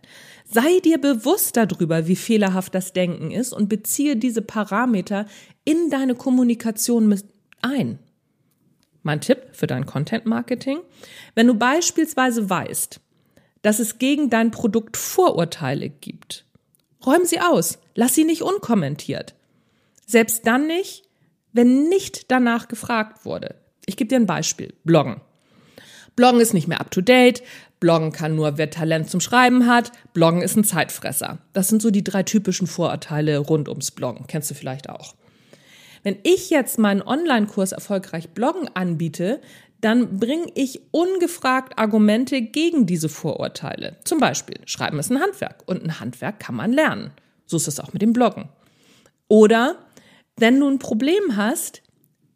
Sei 0.45 0.79
dir 0.79 0.99
bewusst 0.99 1.57
darüber, 1.57 2.07
wie 2.07 2.15
fehlerhaft 2.15 2.75
das 2.75 2.93
Denken 2.93 3.31
ist 3.31 3.51
und 3.53 3.67
beziehe 3.67 4.15
diese 4.15 4.43
Parameter 4.43 5.25
in 5.65 5.89
deine 5.89 6.13
Kommunikation 6.13 7.07
mit 7.07 7.25
ein. 7.61 7.97
Mein 9.01 9.21
Tipp 9.21 9.39
für 9.53 9.67
dein 9.67 9.85
Content 9.85 10.25
Marketing. 10.25 10.79
Wenn 11.33 11.47
du 11.47 11.55
beispielsweise 11.55 12.49
weißt, 12.49 12.99
dass 13.63 13.79
es 13.79 13.97
gegen 13.97 14.29
dein 14.29 14.51
Produkt 14.51 14.97
Vorurteile 14.97 15.89
gibt, 15.89 16.45
räum 17.05 17.25
sie 17.25 17.39
aus. 17.39 17.79
Lass 17.95 18.13
sie 18.13 18.23
nicht 18.23 18.43
unkommentiert. 18.43 19.35
Selbst 20.05 20.45
dann 20.45 20.67
nicht, 20.67 21.03
wenn 21.53 21.89
nicht 21.89 22.31
danach 22.31 22.67
gefragt 22.67 23.25
wurde. 23.25 23.62
Ich 23.85 23.97
gebe 23.97 24.07
dir 24.07 24.17
ein 24.17 24.25
Beispiel. 24.25 24.73
Bloggen. 24.83 25.21
Bloggen 26.15 26.39
ist 26.41 26.53
nicht 26.53 26.67
mehr 26.67 26.79
up 26.79 26.91
to 26.91 27.01
date. 27.01 27.43
Bloggen 27.79 28.11
kann 28.11 28.35
nur, 28.35 28.57
wer 28.57 28.69
Talent 28.69 29.09
zum 29.09 29.19
Schreiben 29.19 29.67
hat. 29.67 29.91
Bloggen 30.13 30.41
ist 30.41 30.55
ein 30.55 30.63
Zeitfresser. 30.63 31.39
Das 31.53 31.67
sind 31.67 31.81
so 31.81 31.91
die 31.91 32.03
drei 32.03 32.23
typischen 32.23 32.67
Vorurteile 32.67 33.39
rund 33.39 33.67
ums 33.67 33.91
Bloggen. 33.91 34.25
Kennst 34.27 34.49
du 34.51 34.55
vielleicht 34.55 34.89
auch. 34.89 35.15
Wenn 36.03 36.17
ich 36.23 36.49
jetzt 36.49 36.79
meinen 36.79 37.01
Online-Kurs 37.01 37.71
erfolgreich 37.71 38.29
Bloggen 38.29 38.69
anbiete, 38.73 39.41
dann 39.81 40.17
bringe 40.17 40.47
ich 40.55 40.81
ungefragt 40.91 41.77
Argumente 41.77 42.41
gegen 42.41 42.85
diese 42.85 43.09
Vorurteile. 43.09 43.97
Zum 44.05 44.19
Beispiel, 44.19 44.61
Schreiben 44.65 44.99
ist 44.99 45.11
ein 45.11 45.19
Handwerk 45.19 45.63
und 45.65 45.83
ein 45.83 45.99
Handwerk 45.99 46.39
kann 46.39 46.55
man 46.55 46.71
lernen. 46.71 47.11
So 47.45 47.57
ist 47.57 47.67
es 47.67 47.81
auch 47.81 47.91
mit 47.91 48.01
dem 48.01 48.13
Bloggen. 48.13 48.47
Oder 49.27 49.75
wenn 50.37 50.59
du 50.59 50.69
ein 50.69 50.79
Problem 50.79 51.35
hast, 51.35 51.81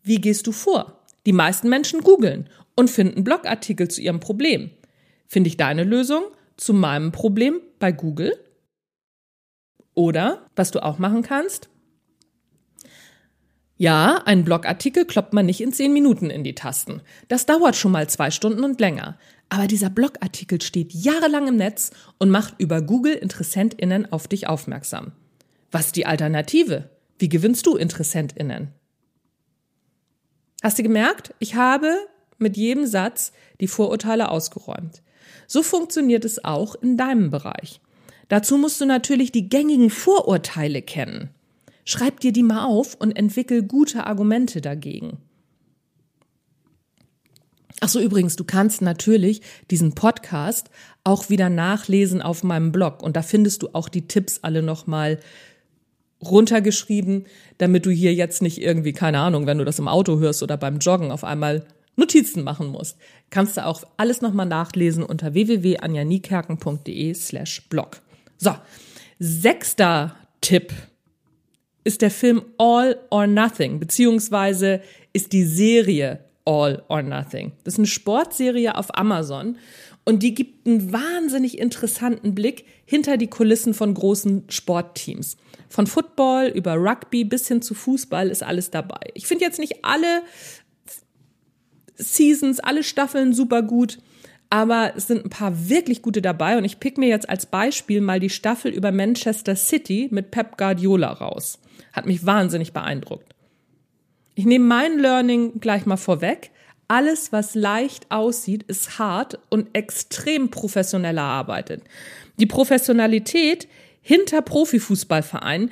wie 0.03 0.19
gehst 0.19 0.45
du 0.47 0.51
vor? 0.51 0.96
Die 1.27 1.33
meisten 1.33 1.67
Menschen 1.67 2.01
googeln 2.01 2.49
und 2.77 2.89
finden 2.89 3.25
Blogartikel 3.25 3.89
zu 3.89 3.99
ihrem 3.99 4.21
Problem. 4.21 4.71
Finde 5.27 5.49
ich 5.49 5.57
deine 5.57 5.83
Lösung 5.83 6.23
zu 6.55 6.73
meinem 6.73 7.11
Problem 7.11 7.59
bei 7.79 7.91
Google? 7.91 8.33
Oder, 9.93 10.47
was 10.55 10.71
du 10.71 10.81
auch 10.81 10.99
machen 10.99 11.23
kannst, 11.23 11.67
ja, 13.75 14.23
einen 14.25 14.45
Blogartikel 14.45 15.03
kloppt 15.03 15.33
man 15.33 15.45
nicht 15.45 15.59
in 15.59 15.73
zehn 15.73 15.91
Minuten 15.91 16.29
in 16.29 16.45
die 16.45 16.55
Tasten. 16.55 17.01
Das 17.27 17.45
dauert 17.45 17.75
schon 17.75 17.91
mal 17.91 18.09
zwei 18.09 18.31
Stunden 18.31 18.63
und 18.63 18.79
länger. 18.79 19.19
Aber 19.49 19.67
dieser 19.67 19.89
Blogartikel 19.89 20.61
steht 20.61 20.93
jahrelang 20.93 21.49
im 21.49 21.57
Netz 21.57 21.91
und 22.19 22.29
macht 22.29 22.55
über 22.57 22.81
Google 22.81 23.15
InteressentInnen 23.15 24.13
auf 24.13 24.29
dich 24.29 24.47
aufmerksam. 24.47 25.11
Was 25.71 25.87
ist 25.87 25.97
die 25.97 26.05
Alternative? 26.05 26.89
Wie 27.19 27.27
gewinnst 27.27 27.65
du 27.65 27.75
InteressentInnen? 27.75 28.73
Hast 30.63 30.80
du 30.80 30.84
gemerkt? 30.84 31.34
Ich 31.39 31.56
habe 31.56 31.96
mit 32.38 32.58
jedem 32.58 32.86
Satz 32.86 33.32
die 33.60 33.67
Vorurteile 33.67 34.30
ausgeräumt. 34.30 35.02
So 35.48 35.63
funktioniert 35.63 36.26
es 36.26 36.43
auch 36.43 36.76
in 36.76 36.98
deinem 36.98 37.30
Bereich. 37.30 37.80
Dazu 38.28 38.58
musst 38.58 38.82
du 38.82 38.86
natürlich 38.86 39.32
die 39.32 39.50
gängigen 39.50 39.89
Vorurteile 39.89 40.82
kennen. 40.82 41.30
Schreib 41.86 42.20
dir 42.20 42.34
die 42.34 42.43
mal 42.43 42.65
auf 42.65 42.96
und 42.96 43.15
entwickel 43.15 43.63
gute 43.63 44.06
Argumente 44.06 44.60
dagegen. 44.60 45.20
Ach 47.80 47.89
so, 47.89 48.00
übrigens, 48.00 48.36
du 48.36 48.43
kannst 48.43 48.82
natürlich 48.82 49.41
diesen 49.70 49.93
Podcast 49.93 50.72
auch 51.04 51.30
wieder 51.30 51.50
nachlesen 51.50 52.22
auf 52.22 52.43
meinem 52.43 52.72
Blog 52.72 53.04
und 53.04 53.15
da 53.15 53.22
findest 53.22 53.62
du 53.62 53.70
auch 53.74 53.88
die 53.88 54.08
Tipps 54.08 54.39
alle 54.41 54.63
nochmal 54.63 55.20
runtergeschrieben, 56.23 57.25
damit 57.58 57.86
du 57.86 57.91
hier 57.91 58.13
jetzt 58.13 58.41
nicht 58.41 58.62
irgendwie, 58.62 58.93
keine 58.93 59.19
Ahnung, 59.19 59.45
wenn 59.45 59.58
du 59.58 59.65
das 59.65 59.80
im 59.80 59.88
Auto 59.88 60.19
hörst 60.19 60.43
oder 60.43 60.58
beim 60.58 60.80
Joggen 60.80 61.12
auf 61.12 61.23
einmal 61.23 61.65
Notizen 61.95 62.43
machen 62.43 62.67
musst. 62.67 62.97
Kannst 63.30 63.58
du 63.58 63.65
auch 63.65 63.84
alles 63.97 64.21
nochmal 64.21 64.45
nachlesen 64.45 65.03
unter 65.03 65.34
www.anjanikerken.de 65.34 67.13
slash 67.13 67.67
blog. 67.69 68.01
So, 68.38 68.56
sechster 69.19 70.15
Tipp 70.41 70.73
ist 71.84 72.01
der 72.01 72.12
Film 72.12 72.43
All 72.58 72.97
or 73.10 73.27
Nothing, 73.27 73.80
beziehungsweise 73.80 74.82
ist 75.13 75.34
die 75.34 75.45
Serie 75.45 76.19
All 76.45 76.84
or 76.88 77.01
Nothing. 77.01 77.53
Das 77.63 77.75
ist 77.75 77.80
eine 77.80 77.88
Sportserie 77.88 78.75
auf 78.75 78.95
Amazon 78.97 79.58
und 80.06 80.23
die 80.23 80.34
gibt 80.34 80.67
einen 80.67 80.93
wahnsinnig 80.93 81.58
interessanten 81.58 82.36
Blick 82.36 82.65
hinter 82.86 83.17
die 83.17 83.27
Kulissen 83.27 83.73
von 83.73 83.93
großen 83.93 84.43
Sportteams. 84.49 85.38
Von 85.69 85.88
Football 85.88 86.47
über 86.47 86.75
Rugby 86.75 87.23
bis 87.23 87.47
hin 87.47 87.62
zu 87.62 87.73
Fußball 87.73 88.30
ist 88.30 88.43
alles 88.43 88.71
dabei. 88.71 88.99
Ich 89.13 89.27
finde 89.27 89.45
jetzt 89.45 89.60
nicht 89.60 89.84
alle 89.84 90.21
Seasons, 91.95 92.60
alle 92.60 92.84
Staffeln 92.84 93.34
super 93.34 93.62
gut, 93.62 93.97
aber 94.49 94.93
es 94.95 95.08
sind 95.08 95.25
ein 95.25 95.30
paar 95.30 95.67
wirklich 95.69 96.01
gute 96.01 96.21
dabei 96.21 96.58
und 96.58 96.63
ich 96.63 96.80
pick 96.80 96.97
mir 96.97 97.10
jetzt 97.10 97.30
als 97.30 97.45
Beispiel 97.45 98.01
mal 98.01 98.19
die 98.19 98.30
Staffel 98.30 98.71
über 98.71 98.91
Manchester 98.91 99.56
City 99.56 100.08
mit 100.12 100.32
Pep 100.32 100.58
Guardiola 100.58 101.12
raus. 101.12 101.60
Hat 101.91 102.06
mich 102.06 102.25
wahnsinnig 102.25 102.71
beeindruckt. 102.71 103.34
Ich 104.36 104.45
nehme 104.45 104.65
mein 104.65 104.99
Learning 104.99 105.60
gleich 105.60 105.86
mal 105.86 105.97
vorweg. 105.97 106.51
Alles, 106.88 107.34
was 107.34 107.56
leicht 107.56 108.10
aussieht, 108.12 108.63
ist 108.63 108.99
hart 108.99 109.39
und 109.49 109.67
extrem 109.73 110.49
professionell 110.49 111.17
erarbeitet. 111.17 111.84
Die 112.39 112.45
Professionalität 112.45 113.67
hinter 114.08 114.41
Profifußballvereinen 114.41 115.70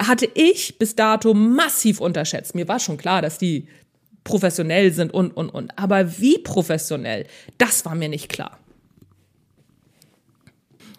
hatte 0.00 0.28
ich 0.34 0.78
bis 0.78 0.96
dato 0.96 1.32
massiv 1.32 2.00
unterschätzt. 2.00 2.56
Mir 2.56 2.66
war 2.66 2.80
schon 2.80 2.96
klar, 2.96 3.22
dass 3.22 3.38
die 3.38 3.68
professionell 4.24 4.92
sind 4.92 5.14
und, 5.14 5.36
und, 5.36 5.48
und. 5.48 5.78
Aber 5.78 6.18
wie 6.18 6.38
professionell, 6.38 7.26
das 7.56 7.84
war 7.84 7.94
mir 7.94 8.08
nicht 8.08 8.28
klar. 8.28 8.58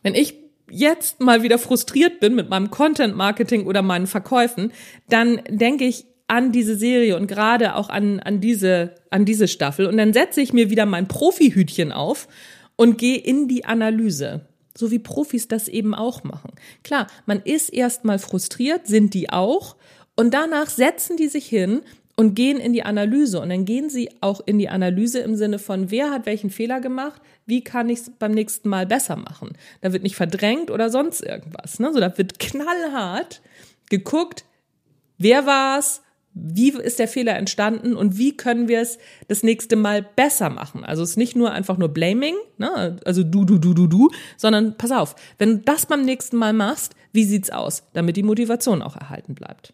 Wenn 0.03 0.15
ich 0.15 0.35
jetzt 0.69 1.19
mal 1.19 1.43
wieder 1.43 1.59
frustriert 1.59 2.21
bin 2.21 2.33
mit 2.33 2.49
meinem 2.49 2.71
Content 2.71 3.13
Marketing 3.13 3.65
oder 3.65 3.81
meinen 3.81 4.07
Verkäufen, 4.07 4.71
dann 5.09 5.41
denke 5.49 5.83
ich 5.83 6.05
an 6.27 6.53
diese 6.53 6.77
Serie 6.77 7.17
und 7.17 7.27
gerade 7.27 7.75
auch 7.75 7.89
an, 7.89 8.21
an 8.21 8.39
diese, 8.39 8.95
an 9.09 9.25
diese 9.25 9.49
Staffel 9.49 9.85
und 9.85 9.97
dann 9.97 10.13
setze 10.13 10.39
ich 10.39 10.53
mir 10.53 10.69
wieder 10.69 10.85
mein 10.85 11.09
Profihütchen 11.09 11.91
auf 11.91 12.29
und 12.77 12.97
gehe 12.97 13.17
in 13.17 13.49
die 13.49 13.65
Analyse. 13.65 14.45
So 14.77 14.91
wie 14.91 14.99
Profis 14.99 15.47
das 15.47 15.67
eben 15.67 15.93
auch 15.93 16.23
machen. 16.23 16.51
Klar, 16.83 17.07
man 17.25 17.41
ist 17.41 17.69
erstmal 17.69 18.19
frustriert, 18.19 18.87
sind 18.87 19.13
die 19.13 19.29
auch. 19.29 19.75
Und 20.15 20.33
danach 20.33 20.69
setzen 20.69 21.17
die 21.17 21.27
sich 21.27 21.47
hin 21.47 21.81
und 22.15 22.35
gehen 22.35 22.57
in 22.57 22.73
die 22.73 22.83
Analyse. 22.83 23.39
Und 23.39 23.49
dann 23.49 23.65
gehen 23.65 23.89
sie 23.89 24.09
auch 24.21 24.41
in 24.45 24.59
die 24.59 24.69
Analyse 24.69 25.19
im 25.19 25.35
Sinne 25.35 25.59
von, 25.59 25.91
wer 25.91 26.11
hat 26.11 26.25
welchen 26.25 26.49
Fehler 26.49 26.79
gemacht, 26.79 27.21
wie 27.45 27.63
kann 27.63 27.89
ich 27.89 27.99
es 27.99 28.11
beim 28.11 28.31
nächsten 28.31 28.69
Mal 28.69 28.85
besser 28.85 29.15
machen. 29.15 29.53
Da 29.81 29.91
wird 29.93 30.03
nicht 30.03 30.15
verdrängt 30.15 30.69
oder 30.71 30.89
sonst 30.89 31.21
irgendwas. 31.21 31.79
Ne? 31.79 31.91
So, 31.93 31.99
da 31.99 32.17
wird 32.17 32.39
knallhart 32.39 33.41
geguckt, 33.89 34.45
wer 35.17 35.45
war 35.45 35.79
es, 35.79 36.01
wie 36.33 36.71
ist 36.71 36.99
der 36.99 37.07
Fehler 37.07 37.35
entstanden 37.35 37.95
und 37.95 38.17
wie 38.17 38.37
können 38.37 38.67
wir 38.67 38.81
es 38.81 38.97
das 39.27 39.43
nächste 39.43 39.75
Mal 39.75 40.01
besser 40.15 40.49
machen. 40.49 40.85
Also 40.85 41.03
es 41.03 41.11
ist 41.11 41.17
nicht 41.17 41.35
nur 41.35 41.51
einfach 41.51 41.77
nur 41.77 41.89
Blaming, 41.89 42.35
ne? 42.57 42.97
also 43.05 43.23
du, 43.23 43.43
du, 43.43 43.57
du, 43.57 43.73
du, 43.73 43.87
du, 43.87 44.11
sondern 44.37 44.77
pass 44.77 44.91
auf, 44.91 45.15
wenn 45.37 45.49
du 45.49 45.57
das 45.59 45.85
beim 45.85 46.03
nächsten 46.03 46.37
Mal 46.37 46.53
machst, 46.53 46.95
wie 47.11 47.25
sieht's 47.25 47.49
aus, 47.49 47.83
damit 47.93 48.15
die 48.15 48.23
Motivation 48.23 48.81
auch 48.81 48.95
erhalten 48.95 49.35
bleibt. 49.35 49.73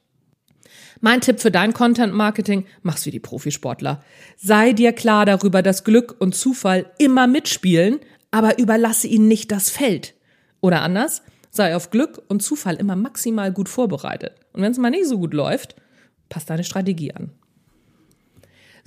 Mein 1.00 1.22
Tipp 1.22 1.40
für 1.40 1.52
dein 1.52 1.74
Content 1.74 2.14
Marketing, 2.14 2.66
mach's 2.82 3.06
wie 3.06 3.12
die 3.12 3.20
Profisportler. 3.20 4.04
Sei 4.36 4.74
dir 4.74 4.94
klar 4.94 5.26
darüber, 5.26 5.62
dass 5.62 5.84
Glück 5.84 6.16
und 6.18 6.34
Zufall 6.34 6.88
immer 6.98 7.28
mitspielen, 7.28 8.00
aber 8.32 8.58
überlasse 8.58 9.08
ihnen 9.08 9.28
nicht 9.28 9.52
das 9.52 9.70
Feld. 9.70 10.16
Oder 10.60 10.82
anders, 10.82 11.22
sei 11.52 11.76
auf 11.76 11.92
Glück 11.92 12.24
und 12.28 12.42
Zufall 12.42 12.78
immer 12.78 12.96
maximal 12.96 13.52
gut 13.52 13.70
vorbereitet. 13.70 14.34
Und 14.54 14.64
wenn 14.64 14.72
es 14.72 14.80
mal 14.80 14.90
nicht 14.90 15.08
so 15.08 15.20
gut 15.20 15.36
läuft, 15.36 15.76
passt 16.30 16.50
deine 16.50 16.64
Strategie 16.64 17.14
an. 17.14 17.32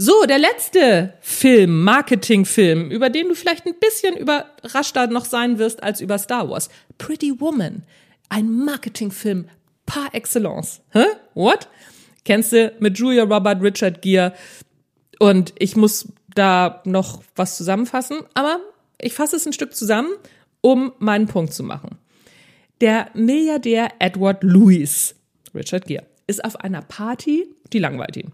So, 0.03 0.25
der 0.27 0.39
letzte 0.39 1.13
Film, 1.21 1.83
Marketingfilm, 1.83 2.91
über 2.91 3.11
den 3.11 3.29
du 3.29 3.35
vielleicht 3.35 3.67
ein 3.67 3.75
bisschen 3.79 4.17
überraschter 4.17 5.09
noch 5.09 5.27
sein 5.27 5.59
wirst 5.59 5.83
als 5.83 6.01
über 6.01 6.19
Star 6.19 6.49
Wars. 6.49 6.71
Pretty 6.97 7.39
Woman. 7.39 7.83
Ein 8.31 8.51
Marketingfilm 8.51 9.47
par 9.85 10.15
excellence. 10.15 10.81
Hä? 10.93 11.05
What? 11.35 11.69
Kennst 12.25 12.53
du 12.53 12.73
mit 12.79 12.99
Julia 12.99 13.25
Robert, 13.25 13.63
Richard 13.63 14.01
Gere. 14.01 14.33
Und 15.19 15.53
ich 15.59 15.77
muss 15.77 16.09
da 16.35 16.81
noch 16.87 17.23
was 17.37 17.59
zusammenfassen, 17.59 18.21
aber 18.33 18.61
ich 18.99 19.13
fasse 19.13 19.37
es 19.37 19.47
ein 19.47 19.53
Stück 19.53 19.75
zusammen, 19.75 20.11
um 20.61 20.93
meinen 20.99 21.27
Punkt 21.27 21.53
zu 21.53 21.63
machen. 21.63 21.99
Der 22.81 23.11
Milliardär 23.13 23.91
Edward 23.99 24.43
Lewis 24.43 25.15
Richard 25.55 25.87
Gere, 25.87 26.07
ist 26.31 26.45
auf 26.45 26.57
einer 26.57 26.81
Party, 26.81 27.47
die 27.73 27.79
langweilt 27.79 28.17
ihn. 28.17 28.33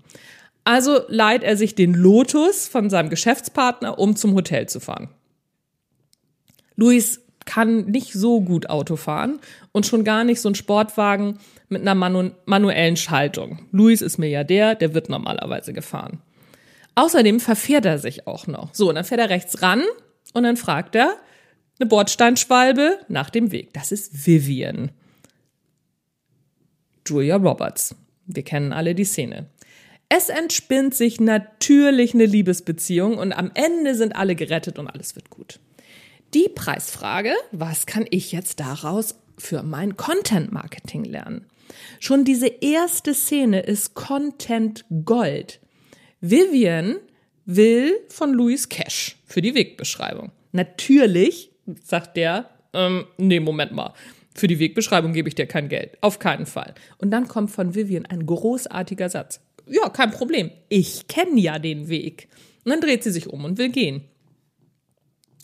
Also 0.64 1.00
leiht 1.09 1.42
er 1.42 1.56
sich 1.56 1.74
den 1.74 1.94
Lotus 1.94 2.68
von 2.68 2.90
seinem 2.90 3.11
Geschäftspartner, 3.11 3.98
um 3.98 4.16
zum 4.16 4.35
Hotel 4.35 4.68
zu 4.68 4.80
fahren. 4.80 5.09
Luis 6.76 7.20
kann 7.44 7.87
nicht 7.87 8.12
so 8.12 8.40
gut 8.40 8.68
Auto 8.68 8.96
fahren 8.96 9.38
und 9.72 9.87
schon 9.87 10.04
gar 10.04 10.24
nicht 10.24 10.40
so 10.40 10.50
ein 10.50 10.54
Sportwagen 10.54 11.38
mit 11.68 11.82
einer 11.82 11.94
manu 11.94 12.30
manuellen 12.44 12.96
Schaltung. 12.96 13.61
Luis 13.70 14.02
ist 14.02 14.18
Milliardär, 14.18 14.74
der 14.74 14.92
wird 14.94 15.09
normalerweise 15.09 15.72
gefahren. 15.72 16.20
Außerdem 16.96 17.40
verfährt 17.40 17.85
er 17.85 17.98
sich 17.98 18.26
auch 18.26 18.46
noch. 18.46 18.74
So, 18.74 18.88
und 18.88 18.96
dann 18.96 19.04
fährt 19.04 19.20
er 19.20 19.30
rechts 19.30 19.62
ran 19.62 19.82
und 20.35 20.42
dann 20.42 20.56
fragt 20.56 20.94
er 20.96 21.14
eine 21.78 21.88
Bordsteinschwalbe 21.88 22.98
nach 23.09 23.30
dem 23.30 23.52
Weg. 23.52 23.72
Das 23.74 23.92
ist 23.92 24.26
Vivian. 24.26 24.90
Julia 27.06 27.36
Roberts. 27.36 27.94
Wir 28.26 28.42
kennen 28.42 28.72
alle 28.72 28.94
die 28.94 29.04
Szene. 29.04 29.46
Es 30.08 30.28
entspinnt 30.28 30.94
sich 30.94 31.20
natürlich 31.20 32.14
eine 32.14 32.26
Liebesbeziehung 32.26 33.18
und 33.18 33.32
am 33.32 33.50
Ende 33.54 33.94
sind 33.94 34.14
alle 34.14 34.36
gerettet 34.36 34.78
und 34.78 34.88
alles 34.88 35.16
wird 35.16 35.30
gut. 35.30 35.58
Die 36.34 36.48
Preisfrage, 36.54 37.32
was 37.52 37.86
kann 37.86 38.06
ich 38.10 38.32
jetzt 38.32 38.60
daraus 38.60 39.16
für 39.38 39.62
mein 39.62 39.96
Content 39.96 40.52
Marketing 40.52 41.04
lernen? 41.04 41.46
Schon 41.98 42.24
diese 42.24 42.46
erste 42.46 43.14
Szene 43.14 43.60
ist 43.60 43.94
Content 43.94 44.84
Gold. 45.04 45.60
Vivian 46.20 46.96
will 47.44 47.92
von 48.08 48.32
Louis 48.32 48.68
Cash 48.68 49.16
für 49.24 49.42
die 49.42 49.54
Wegbeschreibung. 49.54 50.32
Natürlich, 50.52 51.50
sagt 51.82 52.16
der, 52.16 52.50
ähm, 52.72 53.06
nee, 53.16 53.40
Moment 53.40 53.72
mal. 53.72 53.92
Für 54.37 54.46
die 54.46 54.59
Wegbeschreibung 54.59 55.12
gebe 55.12 55.29
ich 55.29 55.35
dir 55.35 55.46
kein 55.46 55.68
Geld. 55.68 55.96
Auf 56.03 56.18
keinen 56.18 56.46
Fall. 56.46 56.75
Und 56.99 57.11
dann 57.11 57.27
kommt 57.27 57.51
von 57.51 57.75
Vivian 57.75 58.07
ein 58.07 58.27
großartiger 58.27 59.09
Satz 59.09 59.40
ja, 59.66 59.88
kein 59.88 60.11
Problem. 60.11 60.51
Ich 60.68 61.09
kenne 61.09 61.40
ja 61.40 61.59
den 61.59 61.88
Weg. 61.88 62.29
Und 62.64 62.70
dann 62.70 62.81
dreht 62.81 63.03
sie 63.03 63.11
sich 63.11 63.29
um 63.29 63.44
und 63.44 63.59
will 63.59 63.68
gehen. 63.68 64.03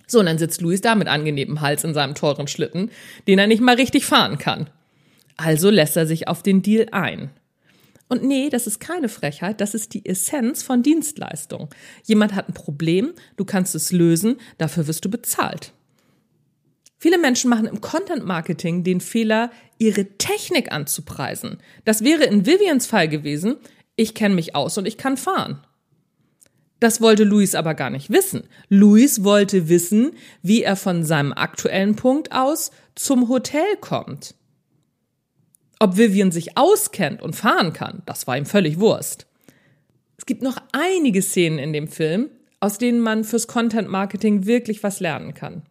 So, 0.06 0.20
und 0.20 0.26
dann 0.26 0.38
sitzt 0.38 0.60
Luis 0.60 0.80
da 0.80 0.94
mit 0.94 1.08
angenehmem 1.08 1.60
Hals 1.60 1.84
in 1.84 1.94
seinem 1.94 2.14
teuren 2.14 2.48
Schlitten, 2.48 2.90
den 3.26 3.38
er 3.38 3.46
nicht 3.46 3.62
mal 3.62 3.76
richtig 3.76 4.04
fahren 4.04 4.38
kann. 4.38 4.68
Also 5.36 5.70
lässt 5.70 5.96
er 5.96 6.06
sich 6.06 6.28
auf 6.28 6.42
den 6.42 6.62
Deal 6.62 6.88
ein. 6.92 7.30
Und 8.08 8.22
nee, 8.22 8.50
das 8.50 8.66
ist 8.66 8.78
keine 8.78 9.08
Frechheit, 9.08 9.60
das 9.62 9.74
ist 9.74 9.94
die 9.94 10.04
Essenz 10.04 10.62
von 10.62 10.82
Dienstleistung. 10.82 11.70
Jemand 12.04 12.34
hat 12.34 12.48
ein 12.48 12.54
Problem, 12.54 13.14
du 13.36 13.46
kannst 13.46 13.74
es 13.74 13.90
lösen, 13.90 14.36
dafür 14.58 14.86
wirst 14.86 15.04
du 15.06 15.10
bezahlt. 15.10 15.72
Viele 17.02 17.18
Menschen 17.18 17.50
machen 17.50 17.66
im 17.66 17.80
Content 17.80 18.24
Marketing 18.24 18.84
den 18.84 19.00
Fehler, 19.00 19.50
ihre 19.76 20.04
Technik 20.18 20.70
anzupreisen. 20.70 21.58
Das 21.84 22.04
wäre 22.04 22.22
in 22.22 22.46
Vivians 22.46 22.86
Fall 22.86 23.08
gewesen, 23.08 23.56
ich 23.96 24.14
kenne 24.14 24.36
mich 24.36 24.54
aus 24.54 24.78
und 24.78 24.86
ich 24.86 24.98
kann 24.98 25.16
fahren. 25.16 25.66
Das 26.78 27.00
wollte 27.00 27.24
Luis 27.24 27.56
aber 27.56 27.74
gar 27.74 27.90
nicht 27.90 28.10
wissen. 28.10 28.44
Luis 28.68 29.24
wollte 29.24 29.68
wissen, 29.68 30.12
wie 30.42 30.62
er 30.62 30.76
von 30.76 31.02
seinem 31.02 31.32
aktuellen 31.32 31.96
Punkt 31.96 32.30
aus 32.30 32.70
zum 32.94 33.28
Hotel 33.28 33.76
kommt. 33.80 34.36
Ob 35.80 35.96
Vivian 35.96 36.30
sich 36.30 36.56
auskennt 36.56 37.20
und 37.20 37.34
fahren 37.34 37.72
kann, 37.72 38.02
das 38.06 38.28
war 38.28 38.36
ihm 38.36 38.46
völlig 38.46 38.78
Wurst. 38.78 39.26
Es 40.18 40.24
gibt 40.24 40.42
noch 40.42 40.58
einige 40.70 41.20
Szenen 41.20 41.58
in 41.58 41.72
dem 41.72 41.88
Film, 41.88 42.30
aus 42.60 42.78
denen 42.78 43.00
man 43.00 43.24
fürs 43.24 43.48
Content 43.48 43.88
Marketing 43.88 44.46
wirklich 44.46 44.84
was 44.84 45.00
lernen 45.00 45.34
kann. 45.34 45.64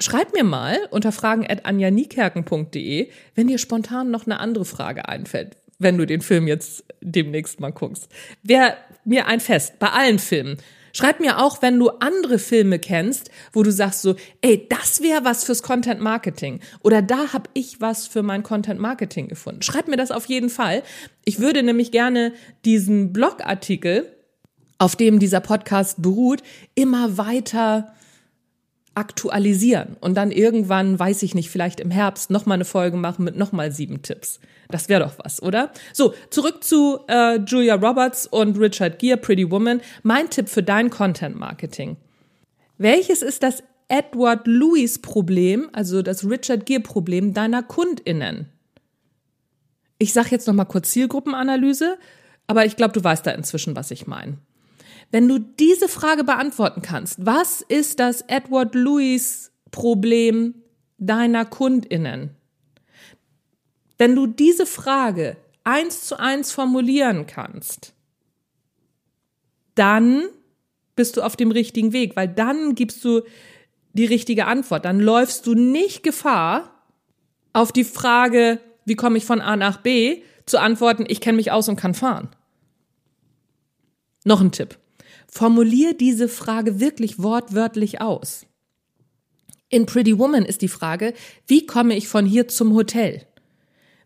Schreib 0.00 0.32
mir 0.32 0.44
mal 0.44 0.78
unter 0.90 1.12
fragen.anjanikerken.de, 1.12 3.10
wenn 3.34 3.46
dir 3.46 3.58
spontan 3.58 4.10
noch 4.10 4.26
eine 4.26 4.40
andere 4.40 4.64
Frage 4.64 5.08
einfällt 5.08 5.56
wenn 5.78 5.98
du 5.98 6.06
den 6.06 6.20
Film 6.20 6.46
jetzt 6.46 6.84
demnächst 7.00 7.60
mal 7.60 7.70
guckst. 7.70 8.08
Wäre 8.42 8.76
mir 9.04 9.26
ein 9.26 9.40
Fest, 9.40 9.78
bei 9.78 9.88
allen 9.88 10.18
Filmen. 10.18 10.56
Schreib 10.92 11.18
mir 11.18 11.42
auch, 11.42 11.60
wenn 11.60 11.78
du 11.78 11.88
andere 11.88 12.38
Filme 12.38 12.78
kennst, 12.78 13.30
wo 13.52 13.64
du 13.64 13.72
sagst 13.72 14.02
so, 14.02 14.14
ey, 14.42 14.68
das 14.68 15.02
wäre 15.02 15.24
was 15.24 15.42
fürs 15.42 15.64
Content 15.64 16.00
Marketing 16.00 16.60
oder 16.82 17.02
da 17.02 17.32
habe 17.32 17.50
ich 17.52 17.80
was 17.80 18.06
für 18.06 18.22
mein 18.22 18.44
Content 18.44 18.80
Marketing 18.80 19.26
gefunden. 19.26 19.62
Schreib 19.62 19.88
mir 19.88 19.96
das 19.96 20.12
auf 20.12 20.26
jeden 20.26 20.50
Fall. 20.50 20.84
Ich 21.24 21.40
würde 21.40 21.64
nämlich 21.64 21.90
gerne 21.90 22.32
diesen 22.64 23.12
Blogartikel, 23.12 24.10
auf 24.78 24.94
dem 24.94 25.18
dieser 25.18 25.40
Podcast 25.40 26.00
beruht, 26.00 26.42
immer 26.76 27.18
weiter 27.18 27.92
aktualisieren 28.94 29.96
und 30.00 30.14
dann 30.14 30.30
irgendwann, 30.30 30.98
weiß 30.98 31.22
ich 31.22 31.34
nicht, 31.34 31.50
vielleicht 31.50 31.80
im 31.80 31.90
Herbst 31.90 32.30
nochmal 32.30 32.56
eine 32.56 32.64
Folge 32.64 32.96
machen 32.96 33.24
mit 33.24 33.36
nochmal 33.36 33.72
sieben 33.72 34.02
Tipps. 34.02 34.40
Das 34.68 34.88
wäre 34.88 35.04
doch 35.04 35.14
was, 35.18 35.42
oder? 35.42 35.72
So, 35.92 36.14
zurück 36.30 36.62
zu 36.64 37.00
äh, 37.08 37.38
Julia 37.38 37.74
Roberts 37.74 38.26
und 38.26 38.58
Richard 38.58 38.98
Gere, 38.98 39.16
Pretty 39.16 39.50
Woman. 39.50 39.80
Mein 40.02 40.30
Tipp 40.30 40.48
für 40.48 40.62
dein 40.62 40.90
Content 40.90 41.36
Marketing. 41.36 41.96
Welches 42.78 43.22
ist 43.22 43.42
das 43.42 43.62
Edward 43.88 44.46
Lewis 44.46 45.00
Problem, 45.00 45.68
also 45.72 46.02
das 46.02 46.28
Richard 46.28 46.66
Gere 46.66 46.80
Problem 46.80 47.34
deiner 47.34 47.62
KundInnen? 47.62 48.48
Ich 49.98 50.12
sage 50.12 50.28
jetzt 50.30 50.46
nochmal 50.46 50.66
kurz 50.66 50.90
Zielgruppenanalyse, 50.90 51.98
aber 52.46 52.64
ich 52.64 52.76
glaube, 52.76 52.92
du 52.92 53.02
weißt 53.02 53.26
da 53.26 53.30
inzwischen, 53.32 53.76
was 53.76 53.90
ich 53.90 54.06
meine. 54.06 54.38
Wenn 55.14 55.28
du 55.28 55.38
diese 55.38 55.86
Frage 55.86 56.24
beantworten 56.24 56.82
kannst, 56.82 57.24
was 57.24 57.60
ist 57.60 58.00
das 58.00 58.22
Edward 58.22 58.74
Lewis 58.74 59.52
Problem 59.70 60.56
deiner 60.98 61.44
Kundinnen? 61.44 62.30
Wenn 63.96 64.16
du 64.16 64.26
diese 64.26 64.66
Frage 64.66 65.36
eins 65.62 66.04
zu 66.04 66.18
eins 66.18 66.50
formulieren 66.50 67.28
kannst, 67.28 67.94
dann 69.76 70.24
bist 70.96 71.16
du 71.16 71.22
auf 71.22 71.36
dem 71.36 71.52
richtigen 71.52 71.92
Weg, 71.92 72.16
weil 72.16 72.26
dann 72.26 72.74
gibst 72.74 73.04
du 73.04 73.22
die 73.92 74.06
richtige 74.06 74.46
Antwort. 74.46 74.84
Dann 74.84 74.98
läufst 74.98 75.46
du 75.46 75.54
nicht 75.54 76.02
Gefahr, 76.02 76.82
auf 77.52 77.70
die 77.70 77.84
Frage, 77.84 78.58
wie 78.84 78.96
komme 78.96 79.18
ich 79.18 79.26
von 79.26 79.40
A 79.40 79.54
nach 79.54 79.76
B, 79.76 80.24
zu 80.44 80.58
antworten, 80.58 81.04
ich 81.06 81.20
kenne 81.20 81.36
mich 81.36 81.52
aus 81.52 81.68
und 81.68 81.76
kann 81.76 81.94
fahren. 81.94 82.30
Noch 84.24 84.40
ein 84.40 84.50
Tipp. 84.50 84.76
Formulier 85.36 85.94
diese 85.94 86.28
Frage 86.28 86.78
wirklich 86.78 87.20
wortwörtlich 87.20 88.00
aus. 88.00 88.46
In 89.68 89.84
Pretty 89.84 90.16
Woman 90.16 90.44
ist 90.44 90.62
die 90.62 90.68
Frage, 90.68 91.12
wie 91.48 91.66
komme 91.66 91.96
ich 91.96 92.06
von 92.06 92.24
hier 92.24 92.46
zum 92.46 92.72
Hotel? 92.72 93.26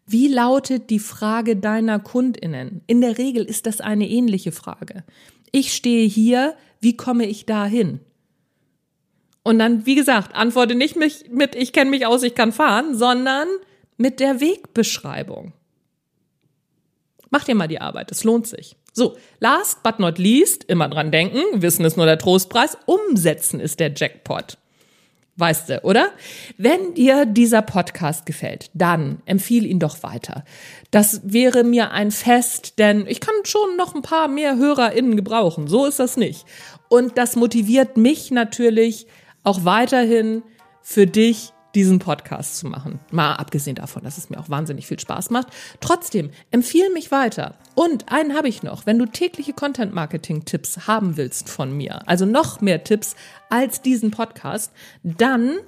Wie 0.07 0.29
lautet 0.29 0.89
die 0.89 0.99
Frage 0.99 1.57
deiner 1.57 1.99
Kundinnen? 1.99 2.81
In 2.87 3.03
der 3.03 3.19
Regel 3.19 3.45
ist 3.45 3.67
das 3.67 3.83
eine 3.83 4.09
ähnliche 4.09 4.53
Frage. 4.53 5.05
Ich 5.53 5.75
stehe 5.75 6.09
hier, 6.09 6.57
wie 6.81 6.97
komme 6.97 7.27
ich 7.27 7.45
dahin? 7.45 8.01
Und 9.43 9.59
dann, 9.59 9.85
wie 9.85 9.97
gesagt, 9.97 10.35
antworte 10.35 10.75
nicht 10.75 10.97
mit, 10.97 11.55
ich 11.55 11.75
kenne 11.75 11.91
mich 11.91 12.07
aus, 12.07 12.23
ich 12.23 12.35
kann 12.35 12.53
fahren, 12.53 12.97
sondern 12.97 13.49
mit 13.99 14.19
der 14.19 14.41
Wegbeschreibung. 14.41 15.53
Mach 17.29 17.45
dir 17.45 17.55
mal 17.55 17.69
die 17.69 17.83
Arbeit, 17.83 18.13
es 18.13 18.25
lohnt 18.25 18.47
sich. 18.47 18.77
So, 18.93 19.17
last 19.41 19.83
but 19.83 19.99
not 19.99 20.19
least, 20.19 20.65
immer 20.65 20.89
dran 20.89 21.13
denken, 21.13 21.43
Wissen 21.55 21.85
ist 21.85 21.97
nur 21.97 22.07
der 22.07 22.19
Trostpreis, 22.19 22.77
umsetzen 22.87 23.61
ist 23.61 23.81
der 23.81 23.93
Jackpot. 23.95 24.59
Weißt 25.37 25.69
du, 25.69 25.85
oder? 25.85 26.11
Wenn 26.57 26.95
dir 26.95 27.25
dieser 27.25 27.63
Podcast 27.63 28.27
gefällt, 28.27 28.71
dann 28.75 29.23
empfiehl 29.25 29.67
ihn 29.67 29.79
doch 29.79 30.03
weiter. 30.03 30.45
Das 30.91 31.21
wäre 31.23 31.63
mir 31.63 31.93
ein 31.93 32.11
Fest, 32.11 32.81
denn 32.81 33.07
ich 33.07 33.21
kann 33.21 33.35
schon 33.45 33.77
noch 33.77 33.95
ein 33.95 34.03
paar 34.03 34.27
mehr 34.27 34.57
HörerInnen 34.57 35.15
gebrauchen. 35.15 35.69
So 35.69 35.87
ist 35.87 36.01
das 36.01 36.17
nicht. 36.17 36.45
Und 36.89 37.19
das 37.19 37.37
motiviert 37.37 37.97
mich 37.97 38.33
natürlich 38.33 39.07
auch 39.45 39.65
weiterhin 39.65 40.43
für 40.83 41.07
dich 41.07 41.53
diesen 41.75 41.99
Podcast 41.99 42.59
zu 42.59 42.67
machen. 42.67 42.99
Mal 43.11 43.35
abgesehen 43.35 43.77
davon, 43.77 44.03
dass 44.03 44.17
es 44.19 44.31
mir 44.31 44.41
auch 44.41 44.49
wahnsinnig 44.49 44.87
viel 44.87 44.99
Spaß 44.99 45.29
macht. 45.31 45.49
Trotzdem, 45.81 46.31
empfehle 46.51 46.91
mich 46.91 47.11
weiter. 47.11 47.55
Und 47.75 48.11
einen 48.11 48.35
habe 48.35 48.49
ich 48.49 48.63
noch. 48.63 48.87
Wenn 48.87 48.99
du 48.99 49.05
tägliche 49.07 49.53
Content-Marketing-Tipps 49.53 50.87
haben 50.87 51.17
willst 51.17 51.49
von 51.49 51.77
mir, 51.77 52.07
also 52.09 52.27
noch 52.27 52.61
mehr 52.61 52.85
Tipps 52.85 53.17
als 53.51 53.83
diesen 53.83 54.11
Podcast, 54.11 54.73
dann 55.03 55.59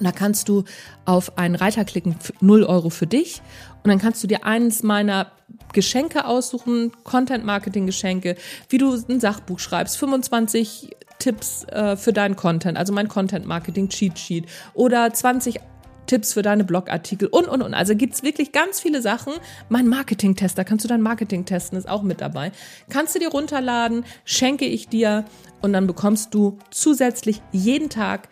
und 0.00 0.06
da 0.06 0.12
kannst 0.12 0.48
du 0.48 0.64
auf 1.04 1.38
einen 1.38 1.54
Reiter 1.54 1.84
klicken, 1.84 2.16
0 2.40 2.64
Euro 2.64 2.88
für 2.88 3.06
dich. 3.06 3.42
Und 3.84 3.88
dann 3.88 3.98
kannst 3.98 4.22
du 4.22 4.26
dir 4.26 4.46
eines 4.46 4.82
meiner 4.82 5.30
Geschenke 5.72 6.24
aussuchen, 6.24 6.92
Content-Marketing-Geschenke, 7.04 8.36
wie 8.68 8.78
du 8.78 8.92
ein 8.92 9.20
Sachbuch 9.20 9.58
schreibst, 9.58 9.98
25 9.98 10.96
Tipps 11.18 11.64
äh, 11.64 11.96
für 11.96 12.12
deinen 12.12 12.36
Content, 12.36 12.78
also 12.78 12.92
mein 12.92 13.08
Content-Marketing-Cheat-Sheet 13.08 14.46
oder 14.74 15.12
20 15.12 15.60
Tipps 16.06 16.32
für 16.32 16.42
deine 16.42 16.64
Blogartikel 16.64 17.28
und, 17.28 17.46
und, 17.46 17.62
und. 17.62 17.72
Also 17.72 17.94
gibt's 17.94 18.24
wirklich 18.24 18.50
ganz 18.50 18.80
viele 18.80 19.00
Sachen. 19.00 19.32
Mein 19.68 19.86
Marketing-Tester, 19.86 20.64
kannst 20.64 20.84
du 20.84 20.88
dein 20.88 21.02
Marketing 21.02 21.44
testen, 21.44 21.78
ist 21.78 21.88
auch 21.88 22.02
mit 22.02 22.20
dabei. 22.20 22.50
Kannst 22.88 23.14
du 23.14 23.20
dir 23.20 23.28
runterladen, 23.28 24.04
schenke 24.24 24.64
ich 24.64 24.88
dir 24.88 25.24
und 25.60 25.72
dann 25.72 25.86
bekommst 25.86 26.34
du 26.34 26.58
zusätzlich 26.70 27.40
jeden 27.52 27.90
Tag 27.90 28.28